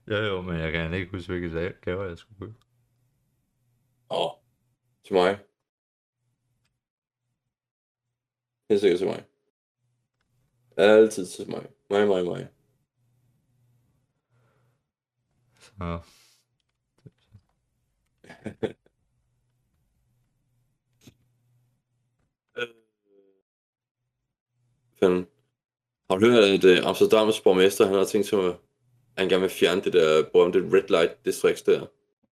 Jo, 0.08 0.16
jo, 0.16 0.42
men 0.42 0.60
jeg 0.60 0.72
kan 0.72 0.94
ikke 0.94 1.12
huske, 1.12 1.32
hvilke 1.32 1.74
gaver 1.82 2.06
jeg 2.06 2.18
skulle 2.18 2.40
købe. 2.40 2.56
Åh, 4.10 4.32
til 5.04 5.14
mig. 5.14 5.40
Helt 8.70 8.82
sikkert 8.82 9.00
til 9.00 9.08
mig. 9.08 9.26
Altid 10.78 11.26
til 11.26 11.50
mig. 11.50 11.68
Mig, 11.90 12.08
mig, 12.08 12.26
mig. 12.26 12.48
Så. 15.60 16.00
Fanden. 25.00 25.28
Har 26.10 26.18
du 26.18 26.26
hørt, 26.26 26.44
at 26.44 26.64
uh, 26.64 26.90
Amsterdams 26.90 27.42
borgmester, 27.42 27.86
han 27.86 27.96
har 27.96 28.06
tænkt 28.06 28.28
sig, 28.28 28.40
at 28.40 28.56
han 29.18 29.30
gerne 29.30 29.42
vil 29.42 29.50
fjerne 29.50 29.82
det 29.82 29.94
der 29.94 30.30
berømte 30.32 30.60
red 30.60 30.88
light 30.90 31.26
district 31.26 31.66
der. 31.66 31.88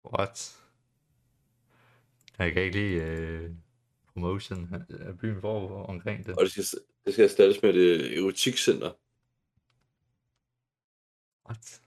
what? 0.06 0.60
Jeg 2.40 2.54
kan 2.54 2.64
ikke 2.64 2.78
lide 2.78 2.96
øh, 2.96 3.50
promotion 4.14 4.74
af 4.90 5.18
byen 5.18 5.42
for 5.42 5.84
omkring 5.84 6.26
det. 6.26 6.36
Og 6.38 6.44
det 6.44 6.52
skal, 6.52 6.64
det 7.06 7.14
skal 7.14 7.26
erstattes 7.26 7.62
med 7.62 7.76
et 7.76 8.18
erotikcenter. 8.18 8.92
What? 11.46 11.82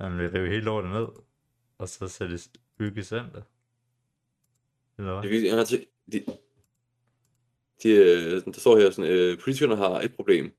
Han 0.00 0.18
vil 0.18 0.30
rive 0.30 0.48
hele 0.48 0.64
lortet 0.64 0.90
ned, 0.90 1.06
og 1.82 1.88
så 1.88 2.08
sætte 2.08 2.38
bygge 2.78 3.02
center. 3.02 3.42
Eller 4.98 5.20
Det 5.20 5.24
er 5.24 5.40
hvad? 5.40 5.40
Jeg 5.40 5.56
har 5.56 5.64
de, 6.12 6.24
de, 7.82 7.88
øh, 7.88 8.44
der 8.44 8.60
står 8.60 8.78
her 8.78 8.90
sådan, 8.90 9.10
øh, 9.10 9.38
politikerne 9.38 9.76
har 9.76 10.00
et 10.00 10.14
problem. 10.14 10.52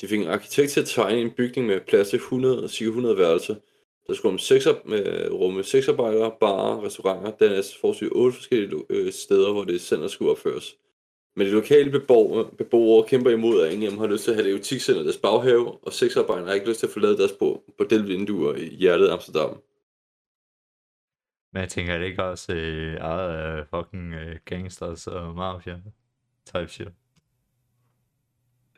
De 0.00 0.08
fik 0.08 0.20
en 0.20 0.28
arkitekt 0.28 0.70
til 0.70 0.80
at 0.80 0.86
tegne 0.86 1.20
en 1.20 1.30
bygning 1.30 1.66
med 1.66 1.80
plads 1.88 2.08
til 2.08 2.16
100 2.16 2.62
og 2.62 2.70
cirka 2.70 2.88
100 2.88 3.18
værelser. 3.18 3.54
Der 4.06 4.14
skulle 4.14 4.26
rumme 4.30 4.38
seks, 4.38 4.66
med, 4.84 5.30
rumme 5.30 5.64
sexarbejdere, 5.64 6.32
barer, 6.40 6.84
restauranter, 6.84 7.30
dernæst 7.30 7.80
fortsat 7.80 8.08
otte 8.12 8.36
forskellige 8.36 8.84
øh, 8.90 9.12
steder, 9.12 9.52
hvor 9.52 9.64
det 9.64 9.80
center 9.80 10.08
skulle 10.08 10.30
opføres. 10.30 10.76
Men 11.36 11.46
de 11.46 11.52
lokale 11.52 11.90
beboere, 11.90 12.50
beboere 12.58 13.08
kæmper 13.08 13.30
imod, 13.30 13.62
at 13.62 13.72
ingen 13.72 13.84
af 13.84 13.90
dem 13.90 13.98
har 13.98 14.06
lyst 14.06 14.24
til 14.24 14.30
at 14.30 14.36
have 14.36 14.48
det 14.48 14.72
i 14.72 15.04
deres 15.04 15.18
baghave, 15.18 15.72
og 15.84 15.92
sexarbejderne 15.92 16.46
har 16.48 16.54
ikke 16.54 16.68
lyst 16.68 16.80
til 16.80 16.86
at 16.86 16.92
forlade 16.92 17.18
deres 17.18 17.32
bo- 17.32 17.74
vinduer 18.06 18.54
i 18.54 18.68
hjertet 18.68 19.06
af 19.06 19.12
Amsterdam. 19.12 19.56
Men 21.56 21.60
jeg 21.60 21.68
tænker, 21.68 21.94
er 21.94 21.98
det 21.98 22.06
ikke 22.06 22.24
også 22.24 22.54
øh, 22.54 22.94
ejet 22.96 23.36
af 23.36 23.66
fucking 23.66 24.14
øh, 24.14 24.38
gangsters 24.44 25.06
og 25.06 25.34
mafia 25.34 25.82
type 26.46 26.68
shit? 26.68 26.88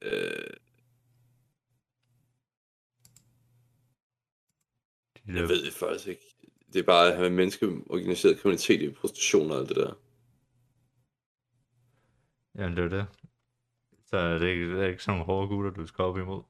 Øh, 0.03 0.51
jeg 5.27 5.49
ved 5.49 5.65
det 5.65 5.73
faktisk 5.73 6.09
ikke. 6.09 6.37
Det 6.73 6.79
er 6.79 6.83
bare 6.83 7.11
at 7.11 7.17
have 7.17 7.31
menneskeorganiseret 7.31 8.39
kriminalitet 8.39 8.83
i 8.83 8.93
prostitution 8.93 9.51
og 9.51 9.59
alt 9.59 9.69
det 9.69 9.77
der. 9.77 9.95
Jamen, 12.55 12.77
det 12.77 12.85
er 12.85 12.89
det. 12.89 13.07
Så 14.07 14.17
er 14.17 14.39
det 14.39 14.49
ikke, 14.49 14.75
det 14.75 14.83
er 14.83 14.89
ikke 14.89 15.03
sådan 15.03 15.19
nogle 15.19 15.27
hårde 15.27 15.49
gutter, 15.49 15.71
du 15.71 15.87
skal 15.87 16.05
op 16.05 16.19
imod. 16.19 16.43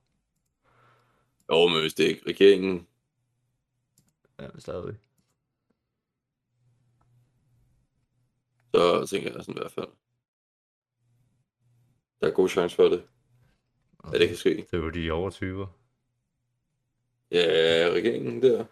Jo, 1.53 1.69
men 1.69 1.81
hvis 1.81 1.95
det 1.95 2.05
er 2.05 2.09
ikke 2.09 2.27
regeringen, 2.27 2.87
Ja, 4.41 4.49
stadig. 4.59 5.08
Så 8.75 9.07
tænker 9.11 9.33
jeg 9.33 9.45
sådan 9.45 9.55
i 9.57 9.61
hvert 9.61 9.73
fald. 9.73 9.89
Der 12.21 12.27
er 12.27 12.31
god 12.31 12.49
chance 12.49 12.77
for 12.77 12.85
det. 12.89 13.05
Ja, 14.12 14.19
det 14.19 14.29
kan 14.29 14.37
ske. 14.37 14.57
Det 14.57 14.73
er 14.73 14.79
jo 14.79 14.90
de 14.90 15.11
over 15.11 15.31
20'er. 15.31 15.69
Ja, 17.31 17.88
regeringen 17.92 18.42
der. 18.42 18.64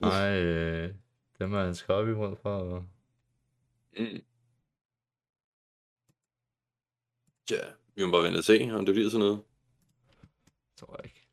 Nej, 0.00 0.42
øh, 0.42 0.94
dem 1.38 1.54
er 1.54 1.64
en 1.64 1.74
skal 1.74 1.94
op 1.94 2.08
imod 2.08 2.36
for... 2.36 2.86
Mm. 3.98 4.22
Ja, 7.50 7.60
vi 7.94 8.04
må 8.04 8.10
bare 8.10 8.22
vente 8.22 8.38
og 8.38 8.44
se, 8.44 8.70
om 8.72 8.86
det 8.86 8.94
bliver 8.94 9.10
sådan 9.10 9.26
noget. 9.26 9.42
Tror 10.76 10.96
jeg 10.96 11.04
ikke. 11.04 11.28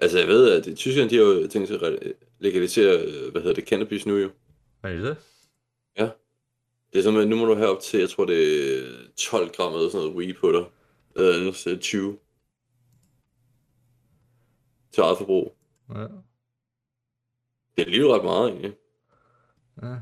Altså, 0.00 0.18
jeg 0.18 0.28
ved, 0.28 0.50
at 0.60 0.66
i 0.66 0.74
Tyskland, 0.74 1.10
de 1.10 1.16
har 1.16 1.24
jo 1.24 1.48
tænkt 1.48 1.68
sig 1.68 1.82
at 1.82 2.02
re- 2.02 2.12
legalisere, 2.38 2.98
hvad 3.30 3.42
hedder 3.42 3.54
det, 3.54 3.68
cannabis 3.68 4.06
nu 4.06 4.16
jo. 4.16 4.30
Er 4.82 4.88
det 4.92 5.02
det? 5.02 5.16
Det 6.94 7.06
er 7.06 7.20
at 7.20 7.28
nu 7.28 7.36
må 7.36 7.44
du 7.44 7.54
have 7.54 7.76
op 7.76 7.82
til, 7.82 8.00
jeg 8.00 8.10
tror 8.10 8.24
det 8.24 8.78
er 8.78 9.08
12 9.16 9.50
gram 9.56 9.74
eller 9.74 9.90
sådan 9.90 10.06
noget 10.06 10.16
weed 10.16 10.34
på 10.34 10.52
dig. 10.52 10.64
Øh, 11.16 11.34
ellers 11.34 11.66
er 11.66 11.70
det 11.70 11.80
20. 11.80 12.18
Til 14.92 15.00
eget 15.00 15.18
forbrug. 15.18 15.56
Ja. 15.88 16.00
Det 17.76 17.82
er 17.82 17.84
alligevel 17.84 18.10
ret 18.10 18.24
meget, 18.24 18.50
egentlig. 18.50 18.76
ja. 19.82 19.96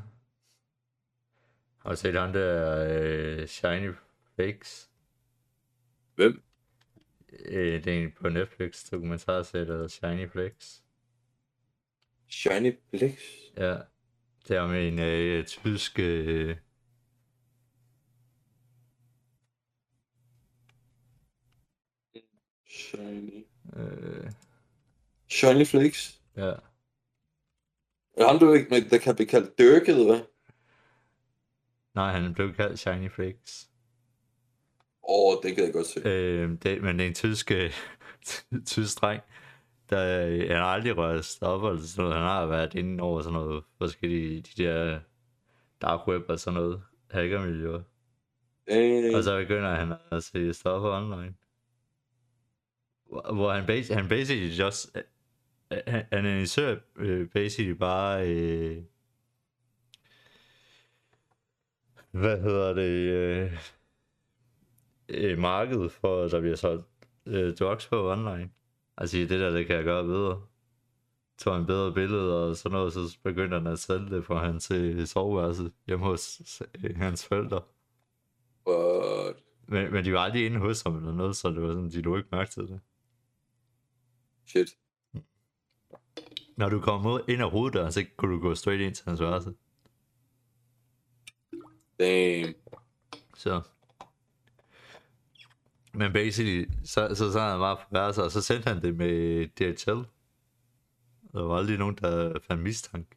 Har 1.79 1.91
du 1.91 1.97
set 1.97 2.17
der 2.35 2.87
øh, 2.89 3.47
Shiny 3.49 3.93
Fakes? 4.37 4.91
Hvem? 6.15 6.43
Øh, 7.33 7.85
det 7.85 7.99
er 7.99 8.03
en 8.03 8.13
på 8.13 8.29
Netflix 8.29 8.91
dokumentarsæt, 8.91 9.67
der 9.67 9.73
hedder 9.73 9.89
Shiny 9.89 10.31
Flex. 10.31 10.81
Shiny 12.29 12.79
Plex? 12.91 13.21
Ja. 13.57 13.77
Det 14.49 14.57
er 14.57 14.67
med 14.67 14.89
en 14.89 14.99
øh, 14.99 15.47
tysk... 15.47 15.99
Øh, 15.99 16.57
Shiny. 22.69 23.47
øh, 23.77 24.31
Shiny 25.29 25.67
Flakes? 25.67 26.21
ja. 26.37 26.53
Er 28.17 28.27
ham, 28.27 28.39
du 28.39 28.53
ikke, 28.53 28.89
der 28.91 28.99
kan 28.99 29.15
blive 29.15 29.29
kaldt 29.29 29.59
Dirk, 29.59 29.89
eller 29.89 30.05
hvad? 30.05 30.21
Nej, 31.95 32.13
han 32.13 32.35
blev 32.35 32.55
kaldt 32.55 32.79
Shiny 32.79 33.11
Flex. 33.11 33.67
Åh, 35.09 35.37
oh, 35.37 35.43
det 35.43 35.55
kan 35.55 35.65
jeg 35.65 35.73
godt 35.73 35.87
se. 35.87 36.01
Øh, 36.05 36.59
det, 36.63 36.83
men 36.83 36.99
det 36.99 37.05
er 37.05 37.09
en 37.09 37.15
tysk, 37.15 37.51
øh, 37.51 37.73
tysk 38.67 39.01
dreng, 39.01 39.23
der 39.93 40.27
øh, 40.27 40.39
han 40.49 40.57
har 40.57 40.65
aldrig 40.65 40.97
rørt 40.97 41.25
stoffer 41.25 41.69
eller 41.71 41.83
sådan 41.83 42.03
noget. 42.05 42.19
Han 42.19 42.27
har 42.29 42.47
været 42.47 42.75
inde 42.75 43.03
over 43.03 43.21
sådan 43.23 43.33
noget 43.33 43.65
forskellige, 43.79 44.41
de 44.43 44.63
der 44.63 45.01
dark 45.83 46.09
web 46.09 46.23
og 46.29 46.39
sådan 46.39 46.61
noget, 46.61 46.83
hackermiljøer. 47.11 47.83
Øh, 48.71 49.17
Og 49.17 49.23
så 49.25 49.39
begynder 49.41 49.75
han 49.75 49.93
at 50.11 50.25
se 50.25 50.53
stoffer 50.55 50.91
online. 50.91 51.35
Hvor 53.11 53.53
han, 53.53 53.65
bas- 53.65 53.95
han 53.95 54.09
basically 54.09 54.53
just, 54.61 54.97
øh, 54.97 55.03
han 55.87 56.05
han 56.11 56.25
analyserer 56.27 56.77
øh, 56.97 57.29
basically 57.29 57.79
bare, 57.79 58.29
øh, 58.29 58.83
hvad 62.11 62.41
hedder 62.41 62.73
det, 62.75 62.91
øh, 63.13 63.53
øh, 65.09 65.39
markedet 65.39 65.93
for, 65.93 66.25
at 66.25 66.31
der 66.31 66.41
bliver 66.41 66.57
solgt 66.57 66.87
øh, 67.27 67.57
drugs 67.57 67.87
på 67.89 68.13
online. 68.13 68.51
Altså 68.97 69.17
det 69.17 69.31
der, 69.31 69.51
det 69.51 69.67
kan 69.67 69.77
jeg 69.77 69.85
gøre 69.85 70.05
bedre. 70.05 70.43
Tog 71.39 71.57
en 71.57 71.67
bedre 71.67 71.95
billede 71.95 72.49
og 72.49 72.57
sådan 72.57 72.77
noget, 72.79 72.93
så 72.93 73.19
begyndte 73.23 73.57
han 73.57 73.67
at 73.67 73.79
sælge 73.79 74.11
det 74.11 74.25
fra 74.25 74.45
hans 74.45 74.71
øh, 74.71 75.07
soveværelse 75.07 75.73
hjemme 75.87 76.05
hos 76.05 76.43
øh, 76.85 76.97
hans 76.97 77.27
forældre. 77.27 77.63
what? 78.69 79.37
Men, 79.69 79.93
men 79.93 80.05
de 80.05 80.13
var 80.13 80.21
aldrig 80.21 80.47
inde 80.47 80.59
hos 80.59 80.83
ham 80.83 80.97
eller 80.97 81.13
noget, 81.13 81.37
så 81.37 81.51
det 81.51 81.63
var 81.63 81.69
sådan, 81.69 81.91
de 81.91 82.03
lå 82.03 82.17
ikke 82.17 82.29
mærke 82.33 82.51
til 82.51 82.63
det. 82.63 82.81
Shit. 84.47 84.69
Når 86.57 86.69
du 86.69 86.81
kom 86.81 87.01
mod 87.01 87.21
ind 87.29 87.43
ad 87.43 87.51
hoveddøren, 87.51 87.93
så 87.93 88.05
kunne 88.17 88.35
du 88.35 88.41
gå 88.41 88.55
straight 88.55 88.83
ind 88.83 88.95
til 88.95 89.05
hans 89.05 89.21
værelse. 89.21 89.55
Damn. 91.99 92.55
Så. 93.37 93.63
Men 95.95 96.13
basically, 96.13 96.71
så, 96.85 97.15
så 97.15 97.33
sad 97.33 97.51
han 97.51 97.59
bare 97.59 97.77
på 97.77 97.83
værelset, 97.91 98.25
og 98.25 98.31
så 98.31 98.43
sendte 98.43 98.69
han 98.69 98.83
det 98.83 98.97
med 98.97 99.47
DHL. 99.49 100.09
Der 101.33 101.43
var 101.43 101.57
aldrig 101.57 101.79
nogen, 101.79 101.95
der 101.95 102.39
fandt 102.41 102.63
mistanke. 102.63 103.17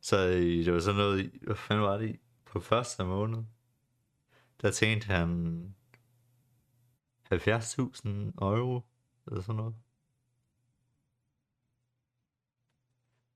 Så 0.00 0.26
øh, 0.26 0.64
det 0.64 0.72
var 0.72 0.80
sådan 0.80 0.98
noget, 0.98 1.30
hvad 1.42 1.56
fanden 1.56 1.84
var 1.84 1.96
det? 1.98 2.20
På 2.44 2.60
første 2.60 3.04
måned, 3.04 3.44
der 4.62 4.70
tjente 4.70 5.06
han 5.06 5.74
70.000 7.32 8.08
euro, 8.40 8.80
eller 9.26 9.42
sådan 9.42 9.56
noget. 9.56 9.74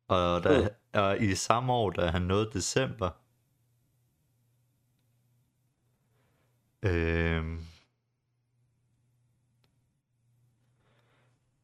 Og, 0.09 0.45
da, 0.45 0.69
og 0.93 1.21
i 1.23 1.35
samme 1.35 1.73
år, 1.73 1.91
da 1.91 2.07
han 2.07 2.23
nåede 2.23 2.51
december, 2.53 3.11
øhm, 6.83 7.61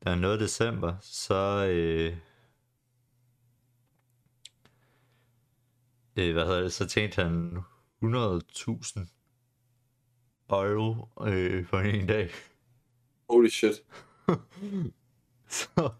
han 0.06 0.18
nåede 0.18 0.38
december, 0.38 0.96
så, 1.00 1.66
øh, 1.70 2.16
øh, 6.16 6.32
hvad 6.32 6.46
hedder 6.46 6.60
det, 6.60 6.72
så 6.72 6.86
tjente 6.86 7.22
han 7.22 7.56
100.000 8.02 9.06
euro 10.50 11.08
øh, 11.26 11.66
for 11.66 11.78
en 11.78 12.06
dag. 12.06 12.30
Holy 13.30 13.48
shit. 13.48 13.74
Så 15.48 15.90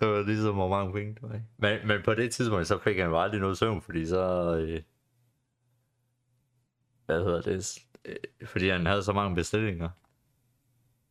det 0.00 0.08
var 0.08 0.22
ligesom, 0.22 0.54
hvor 0.54 0.68
mange 0.68 0.92
penge 0.92 1.14
det 1.14 1.22
var. 1.22 1.40
Men, 1.56 1.86
men 1.86 2.02
på 2.04 2.14
det 2.14 2.32
tidspunkt, 2.32 2.66
så 2.66 2.78
fik 2.78 2.96
han 2.96 3.06
jo 3.06 3.20
aldrig 3.20 3.40
noget 3.40 3.58
søvn, 3.58 3.82
fordi 3.82 4.06
så... 4.06 4.56
Øh, 4.56 4.82
hvad 7.06 7.24
hedder 7.24 7.40
det? 7.40 7.78
Øh, 8.04 8.48
fordi 8.48 8.68
han 8.68 8.86
havde 8.86 9.02
så 9.02 9.12
mange 9.12 9.34
bestillinger. 9.34 9.90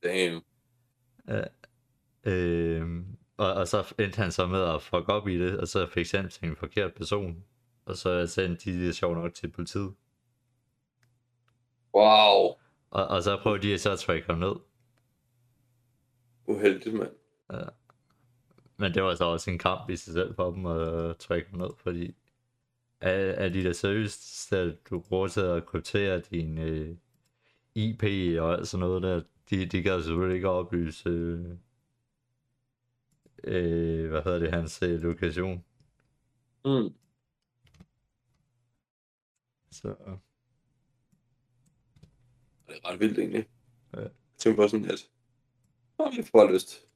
Damn. 0.04 0.42
Øh, 2.28 3.04
og, 3.38 3.54
og 3.54 3.68
så 3.68 3.94
endte 4.00 4.22
han 4.22 4.32
så 4.32 4.48
med 4.48 4.62
at 4.62 4.82
fuck 4.82 5.10
op 5.10 5.28
i 5.28 5.40
det, 5.40 5.60
og 5.60 5.68
så 5.68 5.88
fik 5.88 6.06
sendt 6.06 6.32
til 6.32 6.50
en 6.50 6.56
forkert 6.56 6.94
person. 6.94 7.44
Og 7.86 7.96
så 7.98 8.28
sendte 8.28 8.72
de 8.72 8.86
det 8.86 8.96
sjovt 8.96 9.18
nok 9.18 9.34
til 9.34 9.52
politiet. 9.52 9.94
Wow. 11.94 12.56
Og, 12.92 13.08
og 13.08 13.24
så 13.24 13.40
prøvede 13.44 13.68
de 13.68 13.78
så 13.78 13.92
at 13.92 14.00
trække 14.00 14.28
ham 14.28 14.40
ned. 14.40 14.56
Uheldigt, 16.46 16.96
mand. 16.96 17.12
Men 18.78 18.94
det 18.94 19.04
var 19.04 19.16
så 19.16 19.24
også 19.24 19.52
en 19.52 19.58
kamp 19.58 19.90
i 19.90 19.96
sig 19.96 20.14
selv 20.14 20.36
for 20.36 20.52
dem 20.52 20.66
at 20.66 21.18
trække 21.18 21.50
ham 21.50 21.60
ned, 21.60 21.70
fordi 21.78 22.16
er, 23.02 23.12
er 23.12 23.50
de 23.50 23.64
der 23.64 23.74
seriøst, 23.74 24.54
at 24.54 24.76
du 24.90 25.00
bruger 25.00 25.28
til 25.28 25.42
at 25.42 25.66
kryptere 25.66 26.20
din 26.20 26.58
øh, 26.58 26.96
IP 27.76 28.04
og 28.40 28.54
alt 28.54 28.68
sådan 28.68 28.88
noget 28.88 29.04
der, 29.04 29.22
de, 29.50 29.66
de 29.66 29.84
gad 29.84 30.04
selvfølgelig 30.04 30.36
ikke 30.36 30.50
oplyse, 30.50 31.10
øh, 31.10 31.46
øh, 33.44 34.10
hvad 34.10 34.24
hedder 34.24 34.40
det, 34.40 34.52
hans 34.52 34.84
øh, 34.84 35.00
lokation. 35.00 35.64
Mm. 36.66 36.94
Så 39.72 39.88
Det 42.68 42.76
er 42.76 42.90
ret 42.90 43.00
vildt, 43.00 43.20
egentlig. 43.20 43.50
Ja. 43.94 44.02
Jeg 44.02 44.12
tænker 44.38 44.64
på 44.64 44.68
sådan, 44.68 44.86
at 44.86 45.10
jeg 46.18 46.26
får 46.26 46.40
bare 46.40 46.54
lyst. 46.54 46.88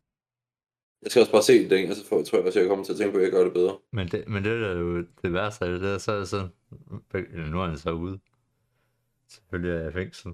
Jeg 1.01 1.11
skal 1.11 1.19
også 1.19 1.31
bare 1.31 1.43
se 1.43 1.69
det, 1.69 1.77
ikke? 1.77 1.89
og 1.89 1.95
så 1.95 2.05
får, 2.05 2.23
tror 2.23 2.37
jeg 2.37 2.47
også, 2.47 2.59
jeg 2.59 2.69
kommer 2.69 2.85
til 2.85 2.93
at 2.93 2.97
tænke 2.97 3.11
på, 3.11 3.17
at 3.17 3.23
jeg 3.23 3.31
gør 3.31 3.43
det 3.43 3.53
bedre. 3.53 3.77
Men 3.91 4.07
det, 4.07 4.27
men 4.27 4.43
det 4.43 4.51
er 4.51 4.71
jo 4.71 5.05
det 5.23 5.33
værste 5.33 5.65
af 5.65 5.71
det 5.71 5.81
der, 5.81 5.97
så 5.97 6.11
er 6.11 6.19
det 6.19 6.27
sådan, 6.27 6.49
nu 7.51 7.61
er 7.61 7.67
han 7.67 7.77
så 7.77 7.91
ude. 7.91 8.19
Selvfølgelig 9.27 9.75
er 9.75 9.79
jeg 9.79 9.89
i 9.89 9.93
fængsel. 9.93 10.33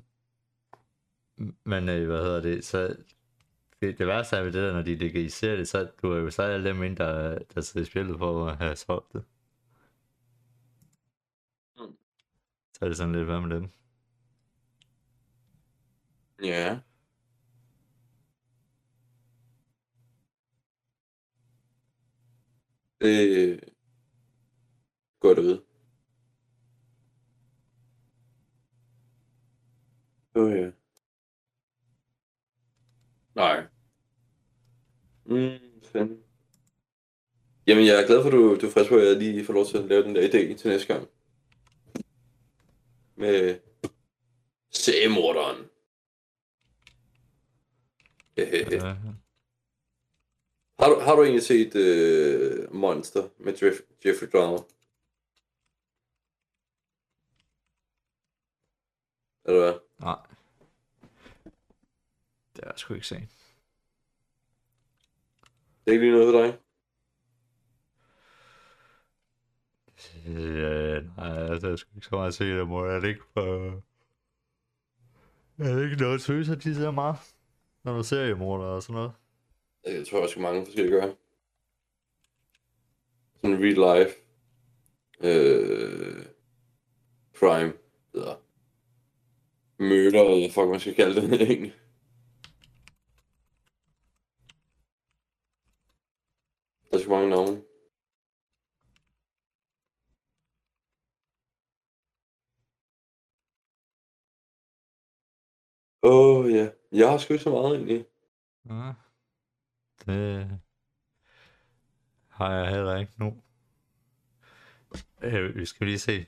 Men 1.64 1.90
øh, 1.90 2.08
hvad 2.08 2.24
hedder 2.24 2.42
det, 2.42 2.66
så 2.66 2.96
det, 3.82 3.98
det 4.00 4.08
værste 4.08 4.36
er 4.36 4.44
ved 4.44 4.52
det 4.52 4.62
der, 4.64 4.74
når 4.74 4.82
de 4.82 4.96
legaliserer 4.96 5.56
det, 5.56 5.68
så 5.68 5.92
du 6.02 6.12
er 6.12 6.18
jo 6.20 6.30
så 6.32 6.42
alle 6.42 6.70
dem 6.70 6.84
ind, 6.84 6.98
der, 6.98 7.40
der 7.56 7.62
sidder 7.62 7.88
i 7.88 7.90
spillet 7.90 8.18
for 8.18 8.46
at 8.48 8.58
have 8.58 8.76
solgt 8.76 9.14
det. 9.14 9.24
Mm. 11.78 11.98
Så 12.74 12.80
er 12.86 12.88
det 12.90 12.98
sådan 12.98 13.14
lidt, 13.14 13.26
hvad 13.26 13.42
med 13.42 13.56
dem? 13.56 13.70
Ja. 16.44 16.80
Det 23.02 23.54
er 23.54 23.60
godt 25.20 25.38
at 25.40 25.44
vide. 25.44 25.64
Åh 30.36 30.44
oh, 30.44 30.52
ja. 30.52 30.72
Nej. 33.38 33.68
Mm, 35.26 35.60
fanden. 35.84 36.24
Jamen, 37.68 37.86
jeg 37.86 38.02
er 38.02 38.08
glad 38.08 38.22
for, 38.22 38.28
at 38.28 38.34
du, 38.34 38.58
du 38.62 38.68
er 38.68 38.72
frisk 38.72 38.90
på, 38.90 38.96
at 38.98 39.08
jeg 39.08 39.18
lige 39.18 39.46
får 39.46 39.54
lov 39.54 39.66
til 39.66 39.78
at 39.78 39.86
lave 39.86 40.04
den 40.04 40.16
der 40.16 40.22
idé 40.22 40.58
til 40.58 40.70
næste 40.70 40.94
gang. 40.94 41.08
Med 43.16 43.60
seriemorderen. 44.72 45.70
Ja. 48.38 48.96
Har 50.80 50.90
du, 50.90 51.00
har 51.00 51.16
du 51.16 51.24
egentlig 51.24 51.44
set 51.44 51.76
uh, 51.76 52.76
Monster 52.76 53.30
med 53.38 53.54
Jeff, 53.62 53.78
Jeffrey 54.06 54.28
Dahmer? 54.34 54.64
Eller 59.46 59.60
hvad? 59.60 59.74
Nej. 60.00 60.37
Det 62.58 62.64
er 62.64 62.68
jeg 62.68 62.80
sgu 62.80 62.94
ikke 62.94 63.08
se. 63.08 63.16
Det 63.16 63.28
er 65.88 65.92
ikke 65.92 66.06
lige 66.06 66.12
noget 66.12 66.34
for 66.34 66.42
dig? 66.42 66.60
Ja, 70.26 71.00
nej, 71.18 71.52
altså, 71.52 71.68
jeg 71.68 71.80
skulle 71.80 71.98
ikke 71.98 72.08
så 72.08 72.16
meget 72.16 72.34
se 72.34 72.46
det, 72.46 72.68
mor. 72.68 72.88
Er 72.88 73.00
det 73.00 73.08
ikke 73.08 73.24
for... 73.34 73.82
Er 75.60 75.76
det 75.76 75.84
ikke 75.84 76.04
noget 76.04 76.22
tøs, 76.22 76.50
at 76.50 76.64
de 76.64 76.76
ser 76.76 76.92
meget? 76.92 77.16
Når 77.84 77.98
du 77.98 78.04
ser 78.04 78.36
mor 78.36 78.58
og 78.58 78.84
sådan 78.84 78.94
noget. 78.94 79.12
Jeg 79.86 80.08
tror 80.08 80.22
også, 80.24 80.40
mange 80.40 80.66
forskellige 80.66 80.96
gør. 80.96 81.14
Sådan 83.42 83.58
real 83.64 83.98
life. 83.98 84.16
Øh, 85.24 86.26
crime. 87.36 87.74
Eller 88.14 88.36
møder, 89.80 90.22
eller 90.22 90.40
hvad 90.40 90.52
fuck 90.52 90.68
man 90.70 90.80
skal 90.80 90.96
kalde 90.96 91.22
det 91.22 91.42
egentlig. 91.52 91.74
Der 96.98 97.04
er 97.04 97.06
så 97.06 97.12
mange 97.12 97.30
navne. 97.30 97.64
Åh 106.04 106.38
oh, 106.38 106.52
ja, 106.52 106.70
jeg 106.92 107.10
har 107.10 107.18
sgu 107.18 107.34
ikke 107.34 107.44
så 107.44 107.50
meget 107.50 107.76
egentlig. 107.76 108.06
Ja. 108.66 108.94
Det 110.06 110.60
har 112.28 112.54
jeg 112.54 112.70
heller 112.70 112.96
ikke 112.98 113.14
nu. 113.18 113.44
Øh, 115.22 115.56
vi 115.56 115.66
skal 115.66 115.88
lige 115.88 116.00
se. 116.00 116.26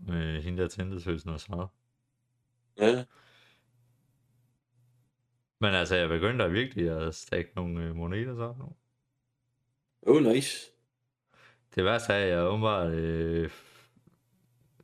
Med 0.00 0.42
hende 0.42 0.62
der 0.62 0.68
og 1.32 1.40
sådan 1.40 1.56
noget. 1.56 1.70
Ja, 2.78 3.04
Men 5.60 5.74
altså, 5.74 5.96
jeg 5.96 6.08
begyndte 6.08 6.44
da 6.44 6.48
virkelig 6.48 6.90
at 6.90 7.14
stakke 7.14 7.52
nogle 7.56 7.84
øh, 7.84 7.96
moneter 7.96 8.34
så 8.34 8.54
oh 10.06 10.22
nice. 10.22 10.70
Det 11.74 11.84
værste 11.84 12.12
er, 12.12 12.24
at 12.24 12.28
jeg 12.28 12.46
åbenbart, 12.46 12.92
øh, 12.92 13.50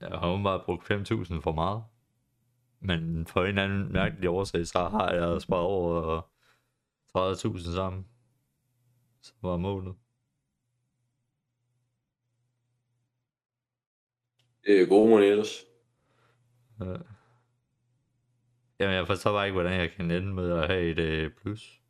jeg 0.00 0.08
har 0.08 0.32
åbenbart 0.32 0.64
brugt 0.64 0.90
5.000 0.90 1.40
for 1.40 1.52
meget. 1.52 1.84
Men 2.80 3.26
for 3.26 3.40
en 3.40 3.48
eller 3.48 3.64
anden 3.64 3.92
mærkelig 3.92 4.28
årsag, 4.30 4.66
så 4.66 4.88
har 4.88 5.12
jeg 5.12 5.40
sparet 5.40 5.64
over 5.64 6.22
30.000 7.18 7.74
sammen. 7.74 8.06
Som 9.22 9.36
var 9.42 9.56
målet. 9.56 9.94
Det 14.64 14.80
er 14.80 14.86
gode 14.86 15.10
moneters. 15.10 15.64
Ja. 16.80 16.96
Jamen, 18.82 18.96
jeg 18.96 19.06
forstår 19.06 19.32
bare 19.32 19.46
ikke, 19.46 19.52
hvordan 19.60 19.80
jeg 19.80 19.90
kan 19.90 20.10
ende 20.10 20.34
med 20.34 20.52
at 20.52 20.66
have 20.66 20.82
et 20.82 20.98
øh, 20.98 21.30
plus. 21.30 21.80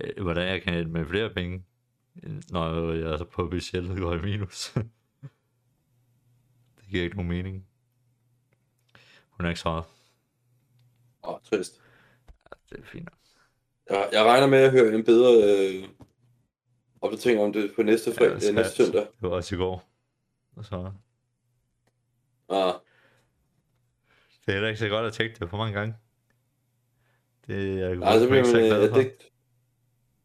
Øh, 0.00 0.22
Hvordan 0.22 0.48
jeg 0.48 0.62
kan 0.62 0.74
ende 0.74 0.90
med 0.90 1.06
flere 1.06 1.30
penge, 1.30 1.64
når 2.50 2.92
jeg 2.92 3.20
er 3.20 3.24
på 3.24 3.48
budgettet 3.48 3.98
går 3.98 4.14
i 4.14 4.22
minus. 4.22 4.72
det 6.76 6.84
giver 6.90 7.04
ikke 7.04 7.16
nogen 7.16 7.28
mening. 7.28 7.66
Hun 9.30 9.46
er 9.46 9.48
ikke 9.48 9.60
svaret. 9.60 9.84
Åh, 11.24 11.34
oh, 11.34 11.40
trist. 11.40 11.80
Ja, 12.28 12.56
det 12.70 12.82
er 12.82 12.86
fint. 12.86 13.04
nok. 13.04 13.18
Jeg, 13.90 14.08
jeg 14.12 14.24
regner 14.24 14.46
med 14.46 14.58
at 14.58 14.70
høre 14.70 14.94
en 14.94 15.04
bedre 15.04 15.32
øh, 15.44 15.88
opdatering 17.00 17.40
om 17.40 17.52
det 17.52 17.72
på 17.74 17.82
næste, 17.82 18.14
fredag, 18.14 18.42
Ja, 18.42 18.52
næste 18.52 18.84
søndag. 18.84 19.00
Det 19.00 19.30
var 19.30 19.30
også 19.30 19.54
i 19.54 19.58
går. 19.58 19.90
Og 20.56 20.64
så... 20.64 20.92
Ah, 22.52 22.74
Det 24.46 24.48
er 24.48 24.52
heller 24.52 24.68
ikke 24.68 24.78
så 24.80 24.88
godt 24.88 25.06
at 25.06 25.12
tjekke 25.12 25.36
det 25.40 25.50
for 25.50 25.56
mange 25.56 25.72
gange. 25.78 25.94
Det 27.46 27.80
er 27.82 27.94
nej, 27.94 28.18
så 28.18 28.26
bliver 28.26 28.36
ikke 28.38 28.50
så 28.50 28.58
glad 28.58 28.82
øh, 28.84 28.90
for. 28.90 28.96
addict. 28.96 29.24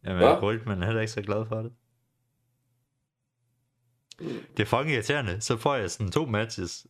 Jamen, 0.04 0.18
Hva? 0.18 0.34
algoritmen 0.34 0.82
er 0.82 0.86
heller 0.86 1.02
ikke 1.02 1.12
så 1.14 1.22
glad 1.22 1.46
for 1.46 1.62
det. 1.62 1.74
Det 4.58 4.60
er 4.60 4.66
fucking 4.66 4.92
irriterende. 4.92 5.42
Så 5.42 5.58
får 5.58 5.76
jeg 5.76 5.92
sådan 5.92 6.12
to 6.12 6.26
matches. 6.26 6.88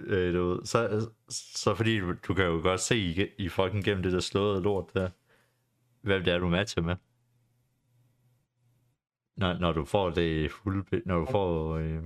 Øh, 0.00 0.34
du 0.34 0.48
ved. 0.48 0.64
Så, 0.66 1.10
så 1.28 1.74
fordi 1.74 1.98
du, 1.98 2.14
du 2.28 2.34
kan 2.34 2.44
jo 2.44 2.60
godt 2.62 2.80
se 2.80 2.96
i, 2.98 3.26
i 3.38 3.48
fucking 3.48 3.84
gennem 3.84 4.02
det 4.02 4.12
der 4.12 4.20
slåede 4.20 4.62
lort 4.62 4.94
der, 4.94 5.10
hvem 6.00 6.24
det 6.24 6.32
er, 6.34 6.38
du 6.38 6.48
matcher 6.48 6.82
med. 6.82 6.96
Når, 9.36 9.58
når 9.58 9.72
du 9.72 9.84
får 9.84 10.10
det 10.10 10.52
fulde, 10.52 11.02
når 11.06 11.18
du 11.18 11.26
får 11.30 11.74
øh, 11.76 12.02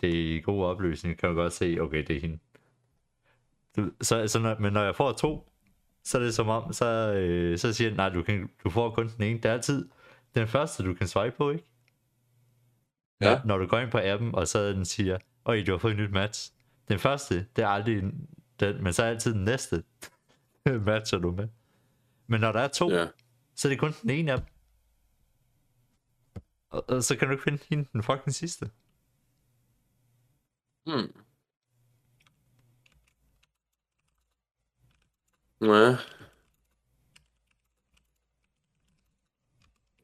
det 0.00 0.14
i 0.14 0.40
god 0.40 0.64
opløsning, 0.64 1.18
kan 1.18 1.28
du 1.28 1.34
godt 1.34 1.52
se, 1.52 1.78
okay, 1.80 2.04
det 2.06 2.16
er 2.16 2.20
hende. 2.20 2.38
Så, 4.00 4.28
så 4.28 4.38
når, 4.38 4.58
men 4.58 4.72
når 4.72 4.82
jeg 4.82 4.96
får 4.96 5.12
to, 5.12 5.52
så 6.04 6.18
er 6.18 6.22
det 6.22 6.34
som 6.34 6.48
om, 6.48 6.72
så, 6.72 6.86
øh, 7.14 7.58
så 7.58 7.72
siger 7.72 7.90
den, 7.90 7.96
nej, 7.96 8.08
du, 8.08 8.22
kan, 8.22 8.50
du 8.64 8.70
får 8.70 8.90
kun 8.94 9.08
den 9.16 9.22
ene. 9.24 9.36
Det 9.38 9.44
er 9.44 9.52
altid 9.52 9.88
den 10.34 10.48
første, 10.48 10.82
du 10.84 10.94
kan 10.94 11.08
swipe 11.08 11.36
på, 11.36 11.50
ikke? 11.50 11.64
Ja. 13.20 13.40
Når 13.44 13.58
du 13.58 13.66
går 13.66 13.78
ind 13.78 13.90
på 13.90 13.98
appen, 14.02 14.34
og 14.34 14.48
så 14.48 14.72
den 14.72 14.84
siger, 14.84 15.18
Øj, 15.44 15.62
du 15.66 15.70
har 15.72 15.78
fået 15.78 15.92
et 15.92 15.98
nyt 15.98 16.10
match. 16.10 16.52
Den 16.88 16.98
første, 16.98 17.46
det 17.56 17.64
er 17.64 17.68
aldrig 17.68 18.02
den, 18.60 18.82
men 18.82 18.92
så 18.92 19.02
er 19.02 19.08
altid 19.08 19.34
den 19.34 19.44
næste 19.44 19.84
matcher 20.86 21.18
du 21.18 21.30
med. 21.30 21.48
Men 22.26 22.40
når 22.40 22.52
der 22.52 22.60
er 22.60 22.68
to, 22.68 22.90
Ja. 22.90 23.06
så 23.54 23.68
er 23.68 23.70
det 23.70 23.78
kun 23.78 23.92
den 24.02 24.10
ene 24.10 24.32
af 24.32 24.38
dem. 24.38 24.46
Og, 26.70 26.84
og 26.88 27.02
så 27.04 27.16
kan 27.16 27.28
du 27.28 27.32
ikke 27.32 27.44
finde 27.44 27.62
hende 27.68 27.88
den 27.92 28.02
fucking 28.02 28.34
sidste. 28.34 28.70
Hmm. 30.88 31.12
Ouais. 35.60 35.96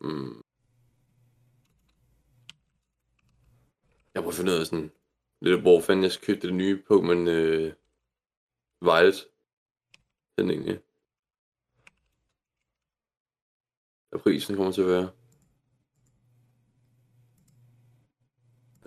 Hmm. 0.01 0.42
Jeg 4.14 4.23
prøver 4.23 4.29
at 4.29 4.35
finde 4.35 4.53
ud 4.53 4.61
af 4.61 4.66
sådan 4.66 4.92
lidt, 5.40 5.61
hvor 5.61 5.81
fanden 5.81 6.03
jeg 6.03 6.12
skal 6.12 6.27
købe 6.27 6.47
det 6.47 6.55
nye 6.55 6.83
på, 6.88 7.01
men 7.01 7.29
øh, 7.29 7.75
Violet. 8.81 9.27
Den 10.38 10.51
egentlig. 10.51 10.81
Hvad 14.09 14.20
prisen 14.20 14.57
kommer 14.57 14.73
til 14.73 14.83
at 14.83 14.88
være. 14.88 15.11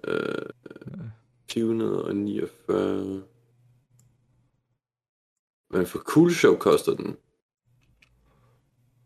Øh, 0.04 0.47
449. 1.58 3.24
Men 5.70 5.86
for 5.86 6.00
Cool 6.00 6.32
Show 6.32 6.58
koster 6.58 6.96
den 6.96 7.17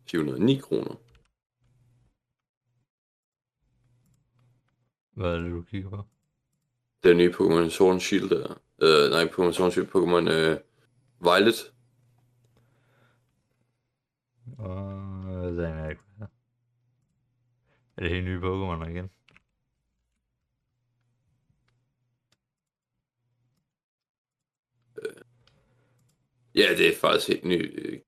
409 0.08 0.60
kroner. 0.60 0.96
Hvad 5.12 5.34
er 5.36 5.40
det, 5.42 5.52
du 5.52 5.62
kigger 5.62 5.90
på? 5.90 6.04
Er 7.04 7.14
nye 7.14 7.30
Pokémon 7.30 7.70
Sword 7.70 7.92
and 7.92 8.02
Shield 8.02 8.30
der. 8.30 8.62
Øh, 8.82 9.12
nej, 9.12 9.24
Pokémon 9.26 9.52
Sword 9.52 9.66
and 9.66 9.72
Shield, 9.72 9.88
Pokémon 9.88 10.32
øh, 10.32 10.58
Violet. 11.20 11.74
Og 14.58 15.52
det 15.52 15.66
er 15.66 15.90
ikke. 15.90 16.02
Er 17.98 18.02
det 18.02 18.10
helt 18.10 18.26
nye 18.26 18.40
Pokémon 18.40 18.90
igen? 18.90 19.10
Ja, 26.56 26.76
det 26.78 26.88
er 26.88 27.00
faktisk 27.00 27.28
helt 27.28 27.46
ny 27.46 27.80
øh, 27.80 28.00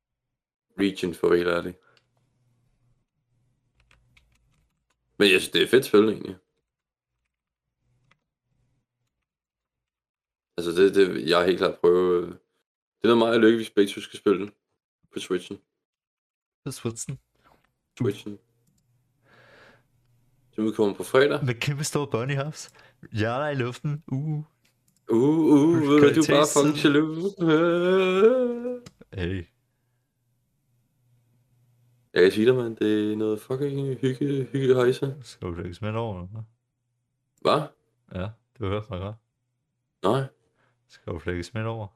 region 0.80 1.14
for 1.14 1.36
helt 1.36 1.48
ærlig. 1.48 1.76
Men 5.18 5.32
jeg 5.32 5.42
synes, 5.42 5.52
det 5.52 5.64
er 5.64 5.68
fedt 5.68 5.86
spil 5.86 6.10
egentlig. 6.10 6.36
Altså, 10.58 10.72
det, 10.72 10.96
det 10.96 11.30
jeg 11.30 11.38
har 11.38 11.46
helt 11.46 11.58
klart 11.58 11.80
prøvet. 11.80 12.28
Det 13.02 13.10
er 13.10 13.16
noget 13.16 13.18
meget 13.18 13.42
lykke, 13.42 13.58
hvis 13.58 13.70
begge 13.70 13.94
to 13.94 14.02
skal 14.02 14.20
spille 14.20 14.52
på 15.14 15.20
Switchen. 15.20 15.58
På 16.66 16.72
Switchen. 16.72 17.20
Switchen. 17.98 18.40
Som 20.52 20.66
udkommer 20.66 20.96
på 20.96 21.04
fredag. 21.04 21.46
Med 21.46 21.56
kæmpe 21.56 21.84
store 21.84 22.08
bunny 22.12 22.36
hops. 22.36 22.72
Hjerter 23.12 23.48
i 23.48 23.56
luften. 23.56 24.04
Uh. 24.08 24.44
Uh, 25.10 25.18
uh, 25.18 25.82
ved 25.82 26.14
du, 26.14 26.22
du 26.22 26.22
er 26.22 26.36
bare 26.36 26.48
fucking 26.54 26.84
jaloux. 26.84 27.36
Hey. 29.14 29.46
Jeg 32.14 32.24
kan 32.24 32.32
sige 32.32 32.46
dig, 32.46 32.56
mand, 32.56 32.78
det 32.78 33.12
er 33.12 33.16
noget 33.16 33.42
fucking 33.42 33.98
hygge, 33.98 34.44
hygge 34.44 34.76
hejse. 34.76 35.16
Skal 35.22 35.48
du 35.48 35.54
lægge 35.54 35.74
smidt 35.74 35.96
over? 35.96 36.16
eller 36.16 36.28
hvad? 36.32 36.42
Hvad? 37.42 37.68
Ja, 38.22 38.30
du 38.60 38.68
hørte 38.68 38.88
mig 38.90 39.00
godt. 39.00 39.16
Nej. 40.04 40.28
Skal 40.88 41.14
du 41.14 41.22
lægge 41.26 41.44
smidt 41.44 41.66
over? 41.66 41.88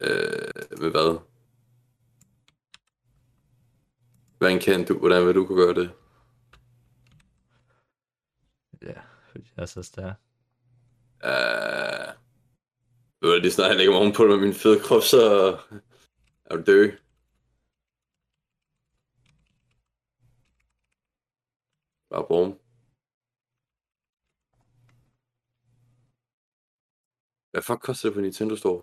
Øh, 0.00 0.80
med 0.80 0.90
hvad? 0.90 1.18
Hvordan 4.38 4.60
kan 4.60 4.84
du, 4.84 4.98
hvordan 4.98 5.26
vil 5.26 5.34
du 5.34 5.46
kunne 5.46 5.64
gøre 5.64 5.74
det? 5.74 5.90
Ja, 8.82 9.00
fordi 9.30 9.52
jeg 9.56 9.62
er 9.62 9.66
så 9.66 9.82
stærk. 9.82 10.25
Øh, 11.26 12.06
det 13.20 13.22
du, 13.22 13.40
lige 13.42 13.52
snart 13.52 13.68
jeg 13.68 13.76
lægger 13.76 13.92
mig 13.92 14.00
ovenpå 14.00 14.22
med 14.26 14.38
min 14.46 14.54
fede 14.54 14.80
krop, 14.84 15.02
så 15.02 15.22
er 16.44 16.56
du 16.56 16.62
død. 16.66 16.86
Bare 22.10 22.26
brum. 22.26 22.50
Hvad 27.50 27.62
fuck 27.62 27.80
koster 27.80 28.08
det 28.08 28.14
på 28.14 28.20
Nintendo 28.20 28.56
Store? 28.56 28.82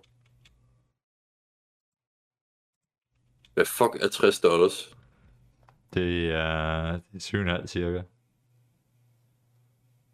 Hvad 3.54 3.66
fuck 3.66 3.94
er 4.04 4.08
60 4.08 4.40
dollars? 4.40 4.96
Det 5.94 6.30
er, 6.30 7.00
det 7.12 7.34
er 7.34 7.60
7,5 7.60 7.66
cirka. 7.66 8.02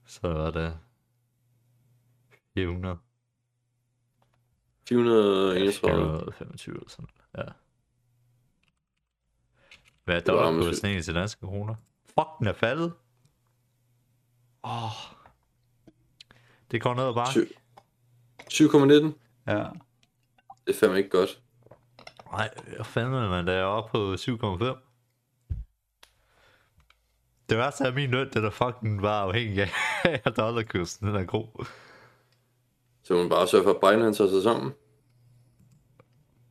Så 0.07 0.21
var 0.23 0.51
det 0.51 0.79
400. 2.61 2.99
431. 4.89 5.81
425 5.81 6.75
eller 6.75 6.89
sådan 6.89 7.07
noget. 7.35 7.47
Ja. 7.47 7.53
Hvad 10.05 10.17
er 10.17 10.21
dollarkursen 10.21 10.87
egentlig 10.87 11.05
til 11.05 11.15
danske 11.15 11.47
kroner? 11.47 11.75
Fuck, 12.07 12.29
den 12.39 12.47
er 12.47 12.53
faldet. 12.53 12.93
Åh. 14.65 14.85
Oh. 14.85 14.91
Det 16.71 16.83
går 16.83 16.95
ned 16.95 17.05
og 17.05 17.15
bare. 17.15 17.27
Syv- 17.33 17.53
7,19? 18.53 19.19
Ja. 19.47 19.69
Det 20.67 20.75
er 20.75 20.79
fandme 20.81 20.99
ikke 20.99 21.11
godt. 21.11 21.43
Nej, 22.33 22.51
jeg 22.77 22.87
fandme, 22.87 23.29
man, 23.29 23.47
der 23.47 23.53
er 23.53 23.65
oppe 23.65 23.91
på 23.91 24.15
7,5. 24.15 24.87
Det 27.49 27.59
værste 27.59 27.85
er, 27.85 27.89
at 27.89 27.95
min 27.95 28.11
løn, 28.11 28.31
den 28.33 28.45
er 28.45 28.51
fucking 28.51 29.03
bare 29.03 29.23
afhængig 29.23 29.63
af, 30.05 30.33
dollarkursen 30.37 31.07
den 31.07 31.17
er 31.17 31.25
god. 31.25 31.67
Så 33.11 33.17
man 33.17 33.29
bare 33.29 33.49
sørge 33.49 33.65
for, 33.65 33.71
at 33.71 33.81
Binance 33.81 34.19
tager 34.23 34.31
sig 34.31 34.43
sammen. 34.43 34.73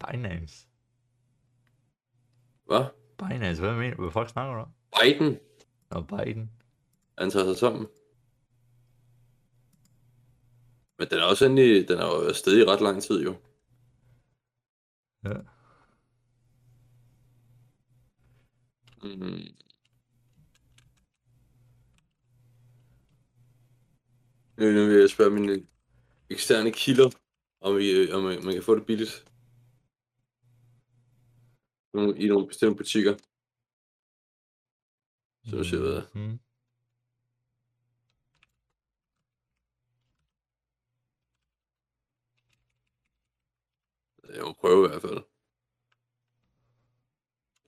Binance. 0.08 0.68
Hvad? 2.66 2.86
Binance, 3.18 3.62
hvad 3.62 3.76
mener 3.76 3.96
du? 3.96 4.02
Hvad 4.02 4.12
fuck 4.12 4.30
snakker 4.30 4.54
du 4.56 4.62
om? 4.62 4.72
Biden, 5.02 5.40
Og 5.90 6.08
Biden. 6.08 6.52
han 7.18 7.30
tager 7.30 7.46
sig 7.46 7.58
sammen. 7.58 7.88
Men 10.98 11.08
den 11.10 11.18
er 11.20 11.24
også 11.24 11.46
endelig, 11.46 11.88
den 11.88 11.98
er 12.00 12.06
jo 12.06 12.28
afsted 12.30 12.58
i 12.60 12.64
ret 12.66 12.82
lang 12.82 13.04
tid 13.04 13.24
jo. 13.24 13.36
Ja. 15.24 15.34
Mm. 19.04 19.56
Nu, 24.58 24.66
vil 24.88 25.00
jeg 25.00 25.10
spørge 25.10 25.32
mine 25.32 25.66
eksterne 26.30 26.72
kilder, 26.72 27.10
om, 27.62 27.78
vi, 27.78 27.92
øh, 27.92 28.16
om 28.16 28.24
man 28.24 28.44
man 28.46 28.54
kan 28.54 28.64
få 28.64 28.76
det 28.76 28.86
billigt. 28.86 29.26
I 31.94 32.28
nogle 32.28 32.48
bestemte 32.48 32.78
butikker. 32.78 33.18
Så 35.46 35.56
du 35.56 35.64
siger, 35.64 35.82
hvad 35.82 36.02
Mm. 36.14 36.40
Jeg 44.36 44.44
må 44.44 44.54
prøve 44.54 44.86
i 44.86 44.90
hvert 44.90 45.02
fald. 45.02 45.24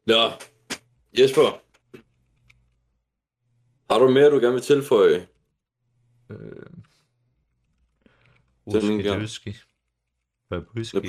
Nå, 0.06 0.22
Jesper. 1.20 1.62
Har 3.94 4.00
du 4.00 4.12
mere, 4.12 4.30
du 4.30 4.40
gerne 4.40 4.54
vil 4.54 4.62
tilføje? 4.62 5.28
Øh. 6.30 6.91
Whisky. 9.18 9.56
Hvad 10.48 10.62
Puski? 10.62 11.08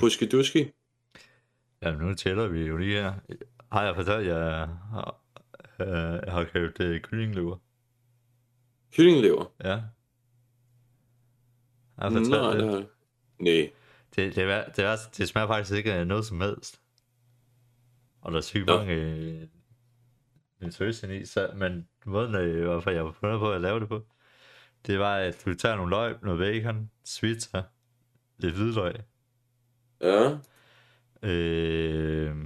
Ja, 1.83 1.92
nu 1.92 2.14
tæller 2.14 2.48
vi 2.48 2.61
jo 2.61 2.77
lige 2.77 3.03
her. 3.03 3.14
Har 3.72 3.85
jeg 3.85 3.94
fortalt, 3.94 4.20
at 4.20 4.27
jeg 4.27 4.68
har, 4.90 5.20
øh, 5.81 6.22
jeg 6.27 6.33
har 6.33 6.44
købt 6.44 6.81
øh, 6.81 7.01
kyllinglever? 7.01 7.57
Kyllinglever? 8.92 9.53
Ja. 9.64 9.68
Jeg 9.68 9.83
har 11.98 12.11
fortalt 12.11 12.31
Nej, 12.31 12.53
det. 12.55 12.72
jeg. 12.72 12.87
Nej. 13.38 13.70
Det, 14.16 14.35
det, 14.35 14.44
er, 14.44 14.70
det, 14.70 14.85
er, 14.85 14.96
det 15.16 15.29
smager 15.29 15.46
faktisk 15.46 15.77
ikke 15.77 15.92
af 15.92 16.07
noget 16.07 16.27
som 16.27 16.40
helst. 16.40 16.81
Og 18.20 18.33
der 18.33 18.38
er 18.38 18.42
sygt 18.42 18.66
Nå. 18.66 18.77
mange 18.77 18.92
øh, 18.94 19.48
i, 20.62 21.25
så, 21.27 21.51
men 21.57 21.88
måden, 22.07 22.35
øh, 22.35 22.64
hvorfor 22.64 22.90
jeg 22.90 23.05
var 23.05 23.12
fundet 23.12 23.38
på 23.38 23.53
at 23.53 23.61
lave 23.61 23.81
det 23.81 23.88
på, 23.88 24.07
det 24.87 24.99
var, 24.99 25.16
at 25.16 25.42
du 25.45 25.55
tager 25.55 25.77
nogle 25.77 25.90
løg, 25.90 26.16
noget 26.23 26.38
bacon, 26.38 26.90
svitser, 27.05 27.62
lidt 28.38 28.55
hvidløg, 28.55 28.95
Ja. 30.01 30.38
øh, 31.29 32.37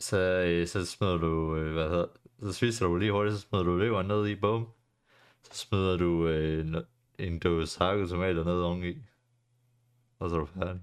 Så, 0.00 0.16
øh, 0.18 0.66
så 0.66 0.86
smider 0.86 1.16
du, 1.18 1.56
øh, 1.56 1.72
hvad 1.72 1.88
hedder, 1.88 2.06
så 2.42 2.52
spiser 2.52 2.86
du 2.86 2.96
lige 2.96 3.12
hurtigt, 3.12 3.36
så 3.36 3.40
smider 3.40 3.64
du 3.64 3.76
lever 3.76 4.02
ned 4.02 4.26
i, 4.26 4.34
bum. 4.34 4.68
Så 5.42 5.58
smider 5.66 5.96
du 5.96 6.28
øh, 6.28 6.66
en, 7.18 7.38
dåse 7.38 7.78
hakket 7.84 8.08
tomater 8.08 8.44
ned 8.44 8.60
oveni. 8.60 8.94
Og 10.18 10.30
så 10.30 10.36
er 10.36 10.40
du 10.40 10.46
færdig. 10.46 10.82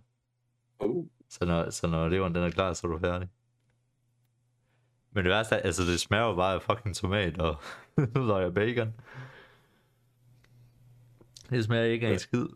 Oh. 0.79 1.05
Så 1.29 1.45
når, 1.45 1.69
så 1.69 1.87
når 1.87 2.07
leveren 2.09 2.35
den 2.35 2.43
er 2.43 2.49
klar, 2.49 2.73
så 2.73 2.87
er 2.87 2.91
du 2.91 2.99
færdig. 2.99 3.29
Men 5.11 5.25
det 5.25 5.29
værste 5.31 5.55
er, 5.55 5.59
altså 5.59 5.83
det 5.83 5.99
smager 5.99 6.25
jo 6.25 6.35
bare 6.35 6.53
af 6.55 6.61
fucking 6.61 6.95
tomat 6.95 7.37
og 7.41 7.55
løg 8.27 8.45
og 8.45 8.53
bacon. 8.53 8.93
Det 11.49 11.63
smager 11.63 11.83
ikke 11.83 12.07
af 12.07 12.13
en 12.13 12.19
skid. 12.19 12.47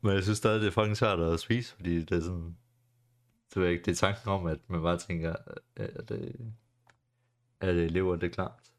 Men 0.00 0.12
jeg 0.12 0.22
synes 0.22 0.38
stadig, 0.38 0.60
det 0.60 0.66
er 0.66 0.70
fucking 0.70 0.96
svært 0.96 1.20
at 1.20 1.40
spise, 1.40 1.74
fordi 1.74 1.98
det 2.00 2.12
er 2.12 2.20
sådan... 2.20 2.56
Det 3.54 3.64
er 3.64 3.68
ikke 3.68 3.84
det 3.84 3.90
er 3.90 3.94
tanken 3.94 4.28
om, 4.28 4.46
at 4.46 4.58
man 4.68 4.82
bare 4.82 4.98
tænker, 4.98 5.34
at 5.76 6.08
det, 6.08 6.50
at 7.60 7.74
det 7.74 7.90
lever 7.90 8.16
det 8.16 8.26
er 8.26 8.34
klart. 8.34 8.72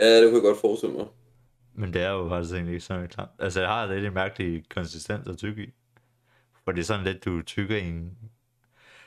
Ja, 0.00 0.20
det 0.20 0.30
kunne 0.30 0.34
jeg 0.34 0.42
godt 0.42 0.60
forestille 0.60 0.96
mig. 0.96 1.06
Men 1.72 1.92
det 1.92 2.02
er 2.02 2.10
jo 2.10 2.28
faktisk 2.28 2.54
egentlig 2.54 2.74
ikke 2.74 2.84
sådan 2.84 3.08
klart. 3.08 3.28
Altså, 3.38 3.60
jeg 3.60 3.68
har 3.68 3.86
lidt 3.86 4.04
en 4.04 4.14
mærkelig 4.14 4.68
konsistens 4.68 5.28
at 5.28 5.38
tykke 5.38 5.64
i. 5.64 5.70
For 6.64 6.72
det 6.72 6.80
er 6.80 6.84
sådan 6.84 7.04
lidt, 7.04 7.24
du 7.24 7.42
tykker 7.42 7.76
i 7.76 7.88
en... 7.88 8.18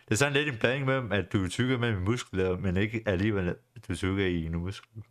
Det 0.06 0.12
er 0.12 0.16
sådan 0.16 0.34
lidt 0.34 0.48
en 0.48 0.60
blanding 0.60 0.86
mellem, 0.86 1.12
at 1.12 1.34
du 1.34 1.48
tykker 1.48 1.78
mellem 1.78 2.02
muskler, 2.02 2.58
men 2.58 2.78
ikke 2.78 3.04
alligevel, 3.06 3.48
at 3.48 3.88
du 3.88 3.96
tykker 3.96 4.26
i 4.26 4.46
en 4.46 4.58
muskel. 4.58 5.04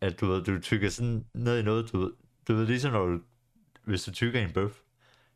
At 0.00 0.20
du 0.20 0.26
ved, 0.26 0.44
du 0.44 0.60
tykker 0.60 0.88
sådan 0.88 1.26
ned 1.34 1.58
i 1.58 1.62
noget, 1.62 1.92
du 1.92 2.12
du 2.48 2.54
ved 2.54 2.66
ligesom 2.66 2.92
når 2.92 3.06
du, 3.06 3.20
hvis 3.84 4.04
du 4.04 4.12
tykker 4.12 4.40
en 4.40 4.52
bøf. 4.52 4.80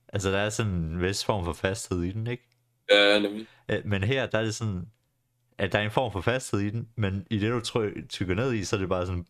Altså, 0.09 0.31
der 0.31 0.39
er 0.39 0.51
sådan 0.51 0.73
en 0.73 1.03
vis 1.03 1.25
form 1.25 1.45
for 1.45 1.53
fasthed 1.53 2.03
i 2.03 2.13
den, 2.13 2.27
ikke? 2.27 2.49
Ja, 2.91 3.19
nemlig. 3.19 3.47
Men 3.85 4.05
her, 4.05 4.27
der 4.27 4.39
er 4.39 4.45
det 4.45 4.55
sådan, 4.55 4.91
at 5.59 5.73
der 5.73 5.79
er 5.79 5.83
en 5.85 5.91
form 5.91 6.13
for 6.13 6.21
fasthed 6.21 6.61
i 6.61 6.71
den, 6.71 6.89
men 6.97 7.27
i 7.31 7.39
det, 7.39 7.53
du 7.53 7.61
tryk, 7.61 8.09
tykker 8.09 8.35
ned 8.35 8.53
i, 8.53 8.65
så 8.65 8.77
er 8.77 8.81
det 8.81 8.89
bare 8.89 9.07
sådan, 9.07 9.27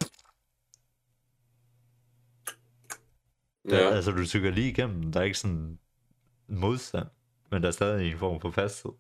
der, 3.71 3.89
Ja, 3.89 3.95
altså 3.95 4.11
du 4.11 4.27
tykker 4.27 4.51
lige 4.51 4.71
igennem, 4.71 5.13
der 5.13 5.21
er 5.21 5.25
ikke 5.25 5.39
sådan 5.39 5.79
modstand, 6.49 7.09
men 7.51 7.63
der 7.63 7.69
er 7.69 7.73
stadig 7.73 8.13
en 8.13 8.19
form 8.19 8.41
for 8.41 8.51
fasthed. 8.51 8.93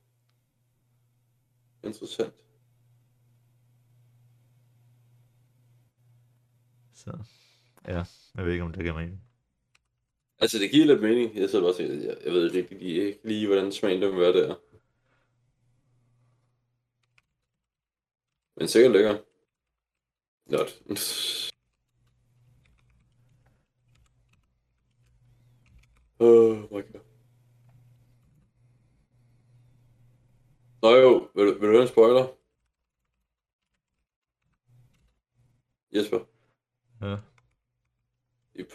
interessant. 1.84 2.34
Så 7.08 7.18
ja, 7.88 8.04
jeg 8.34 8.44
ved 8.44 8.52
ikke, 8.52 8.64
om 8.64 8.72
det 8.72 8.82
giver 8.82 8.94
mening. 8.94 9.22
Altså, 10.38 10.58
det 10.58 10.70
giver 10.70 10.86
lidt 10.86 11.00
mening. 11.00 11.36
Jeg 11.36 11.50
sidder 11.50 11.64
bare 11.64 11.72
og 11.72 11.76
tænker, 11.76 11.94
jeg, 11.94 12.16
jeg 12.24 12.32
ved 12.32 12.52
ikke 12.52 12.78
lige, 12.78 13.06
ikke 13.06 13.28
lige, 13.28 13.46
hvordan 13.46 13.72
smagen 13.72 14.02
den 14.02 14.12
vil 14.12 14.20
være 14.20 14.32
der. 14.32 14.54
Men 18.56 18.68
sikkert 18.68 18.92
lækker. 18.92 19.18
Not. 20.46 20.82
oh 26.20 26.58
my 26.58 26.92
god. 26.92 27.00
Nå 30.82 30.96
jo, 30.96 31.30
vil, 31.34 31.46
vil 31.46 31.54
du 31.54 31.72
høre 31.72 31.82
en 31.82 31.88
spoiler? 31.88 32.26
Jesper, 35.92 36.18
Ja, 37.00 37.16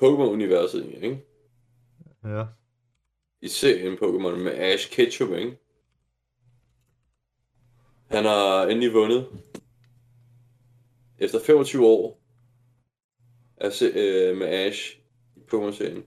Pokémon-universet, 0.04 0.86
ikke? 0.86 1.26
ja. 2.24 2.46
i 3.42 3.48
serien 3.48 3.94
Pokémon 3.94 4.36
med 4.36 4.52
Ash 4.52 4.92
Ketchum, 4.92 5.36
ikke? 5.36 5.58
Han 8.12 8.24
har 8.24 8.64
endelig 8.68 8.94
vundet. 8.94 9.28
Efter 11.20 11.40
25 11.40 11.86
år 11.86 12.22
af 13.58 13.74
se, 13.74 13.86
øh, 13.86 14.38
med 14.38 14.48
Ash 14.48 14.98
i 15.36 15.40
Pokémon-serien, 15.40 16.04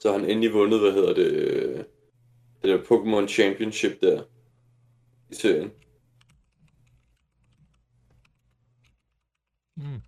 så 0.00 0.12
har 0.12 0.18
han 0.18 0.30
endelig 0.30 0.52
vundet, 0.52 0.80
hvad 0.80 0.92
hedder 0.92 1.14
det, 1.14 1.32
øh, 1.32 1.84
det 2.62 2.64
der 2.64 2.78
Pokémon 2.78 3.28
Championship 3.28 4.00
der 4.00 4.24
i 5.30 5.34
serien. 5.34 5.70
Mm. 9.76 10.07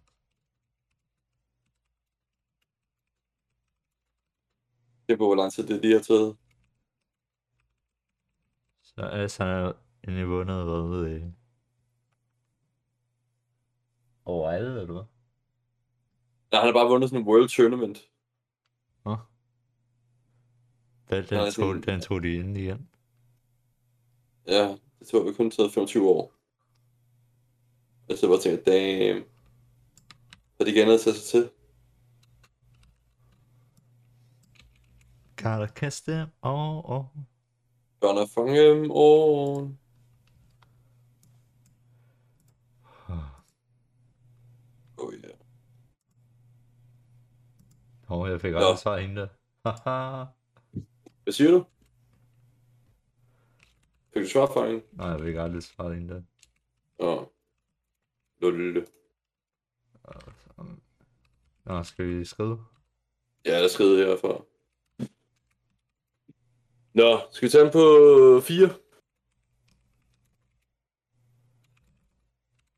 Det 5.11 5.15
er 5.15 5.19
på, 5.19 5.27
hvor 5.27 5.35
lang 5.35 5.53
tid 5.53 5.67
det 5.67 5.81
lige 5.83 5.95
har 5.95 6.01
taget. 6.01 6.37
Så 8.83 9.01
altså, 9.01 9.45
han 10.05 10.17
er 10.19 10.25
vundet, 10.25 10.65
hvad 10.65 11.11
jeg. 11.11 11.33
Over 14.25 14.51
alle, 14.51 14.81
eller 14.81 14.93
hvad? 14.93 15.03
Nej, 16.53 16.61
han 16.61 16.67
har 16.67 16.73
bare 16.73 16.89
vundet 16.89 17.11
sådan 17.11 17.23
en 17.23 17.29
World 17.29 17.49
Tournament. 17.49 17.99
Nå. 19.05 19.17
Den, 21.11 21.25
den, 21.25 21.53
tog, 21.53 21.87
den 21.87 22.01
tog 22.01 22.23
de 22.23 22.35
ind 22.35 22.59
igen. 22.59 22.89
Ja, 24.47 24.77
det 24.99 25.09
tror 25.09 25.23
vi 25.23 25.33
kun 25.33 25.51
taget 25.51 25.73
25 25.73 26.09
år. 26.09 26.33
Jeg 28.09 28.19
så 28.19 28.29
bare 28.29 28.41
tænker, 28.41 28.65
damn. 28.65 29.25
Så 30.59 30.65
de 30.65 30.73
gerne 30.73 30.95
at 30.95 31.01
tage 31.01 31.17
sig 31.17 31.25
til. 31.25 31.51
Catch 35.41 36.05
them 36.05 36.29
all, 36.43 36.85
all. 36.85 37.05
Gonna 38.01 38.27
fange 38.27 38.57
dem 38.57 38.91
all. 38.91 39.77
Oh 44.97 45.13
yeah. 45.13 45.35
Åh, 48.09 48.29
jeg 48.31 48.41
fik 48.41 48.55
aldrig 48.55 48.79
svar 48.79 48.99
hende 48.99 49.21
der. 49.21 49.29
Haha. 49.67 50.25
Hvad 51.23 51.33
siger 51.33 51.51
du? 51.51 51.65
Fik 54.15 54.23
du 54.23 54.29
svarfangen? 54.29 54.83
Nej, 54.93 55.07
jeg 55.09 55.21
fik 55.21 55.37
aldrig 55.37 55.63
svar 55.63 55.93
hende 55.93 56.15
der. 56.15 56.23
Åh. 56.99 57.25
Lulle. 58.41 58.87
Nå, 61.65 61.83
skal 61.83 62.07
vi 62.07 62.25
skrive? 62.25 62.65
Ja, 63.45 63.59
der 63.59 63.65
er 63.65 63.69
skrevet 63.69 64.07
herfra. 64.07 64.45
Nå, 66.95 67.21
skal 67.33 67.47
vi 67.47 67.51
tage 67.53 67.65
den 67.65 67.73
på 67.73 68.41
4? 68.45 68.69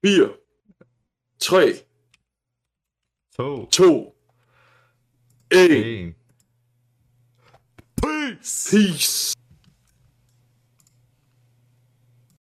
4. 0.05 0.29
3, 1.39 1.87
To. 3.37 3.67
2, 3.67 4.15
1. 5.51 5.71
En. 5.71 6.15
Peace! 7.97 9.37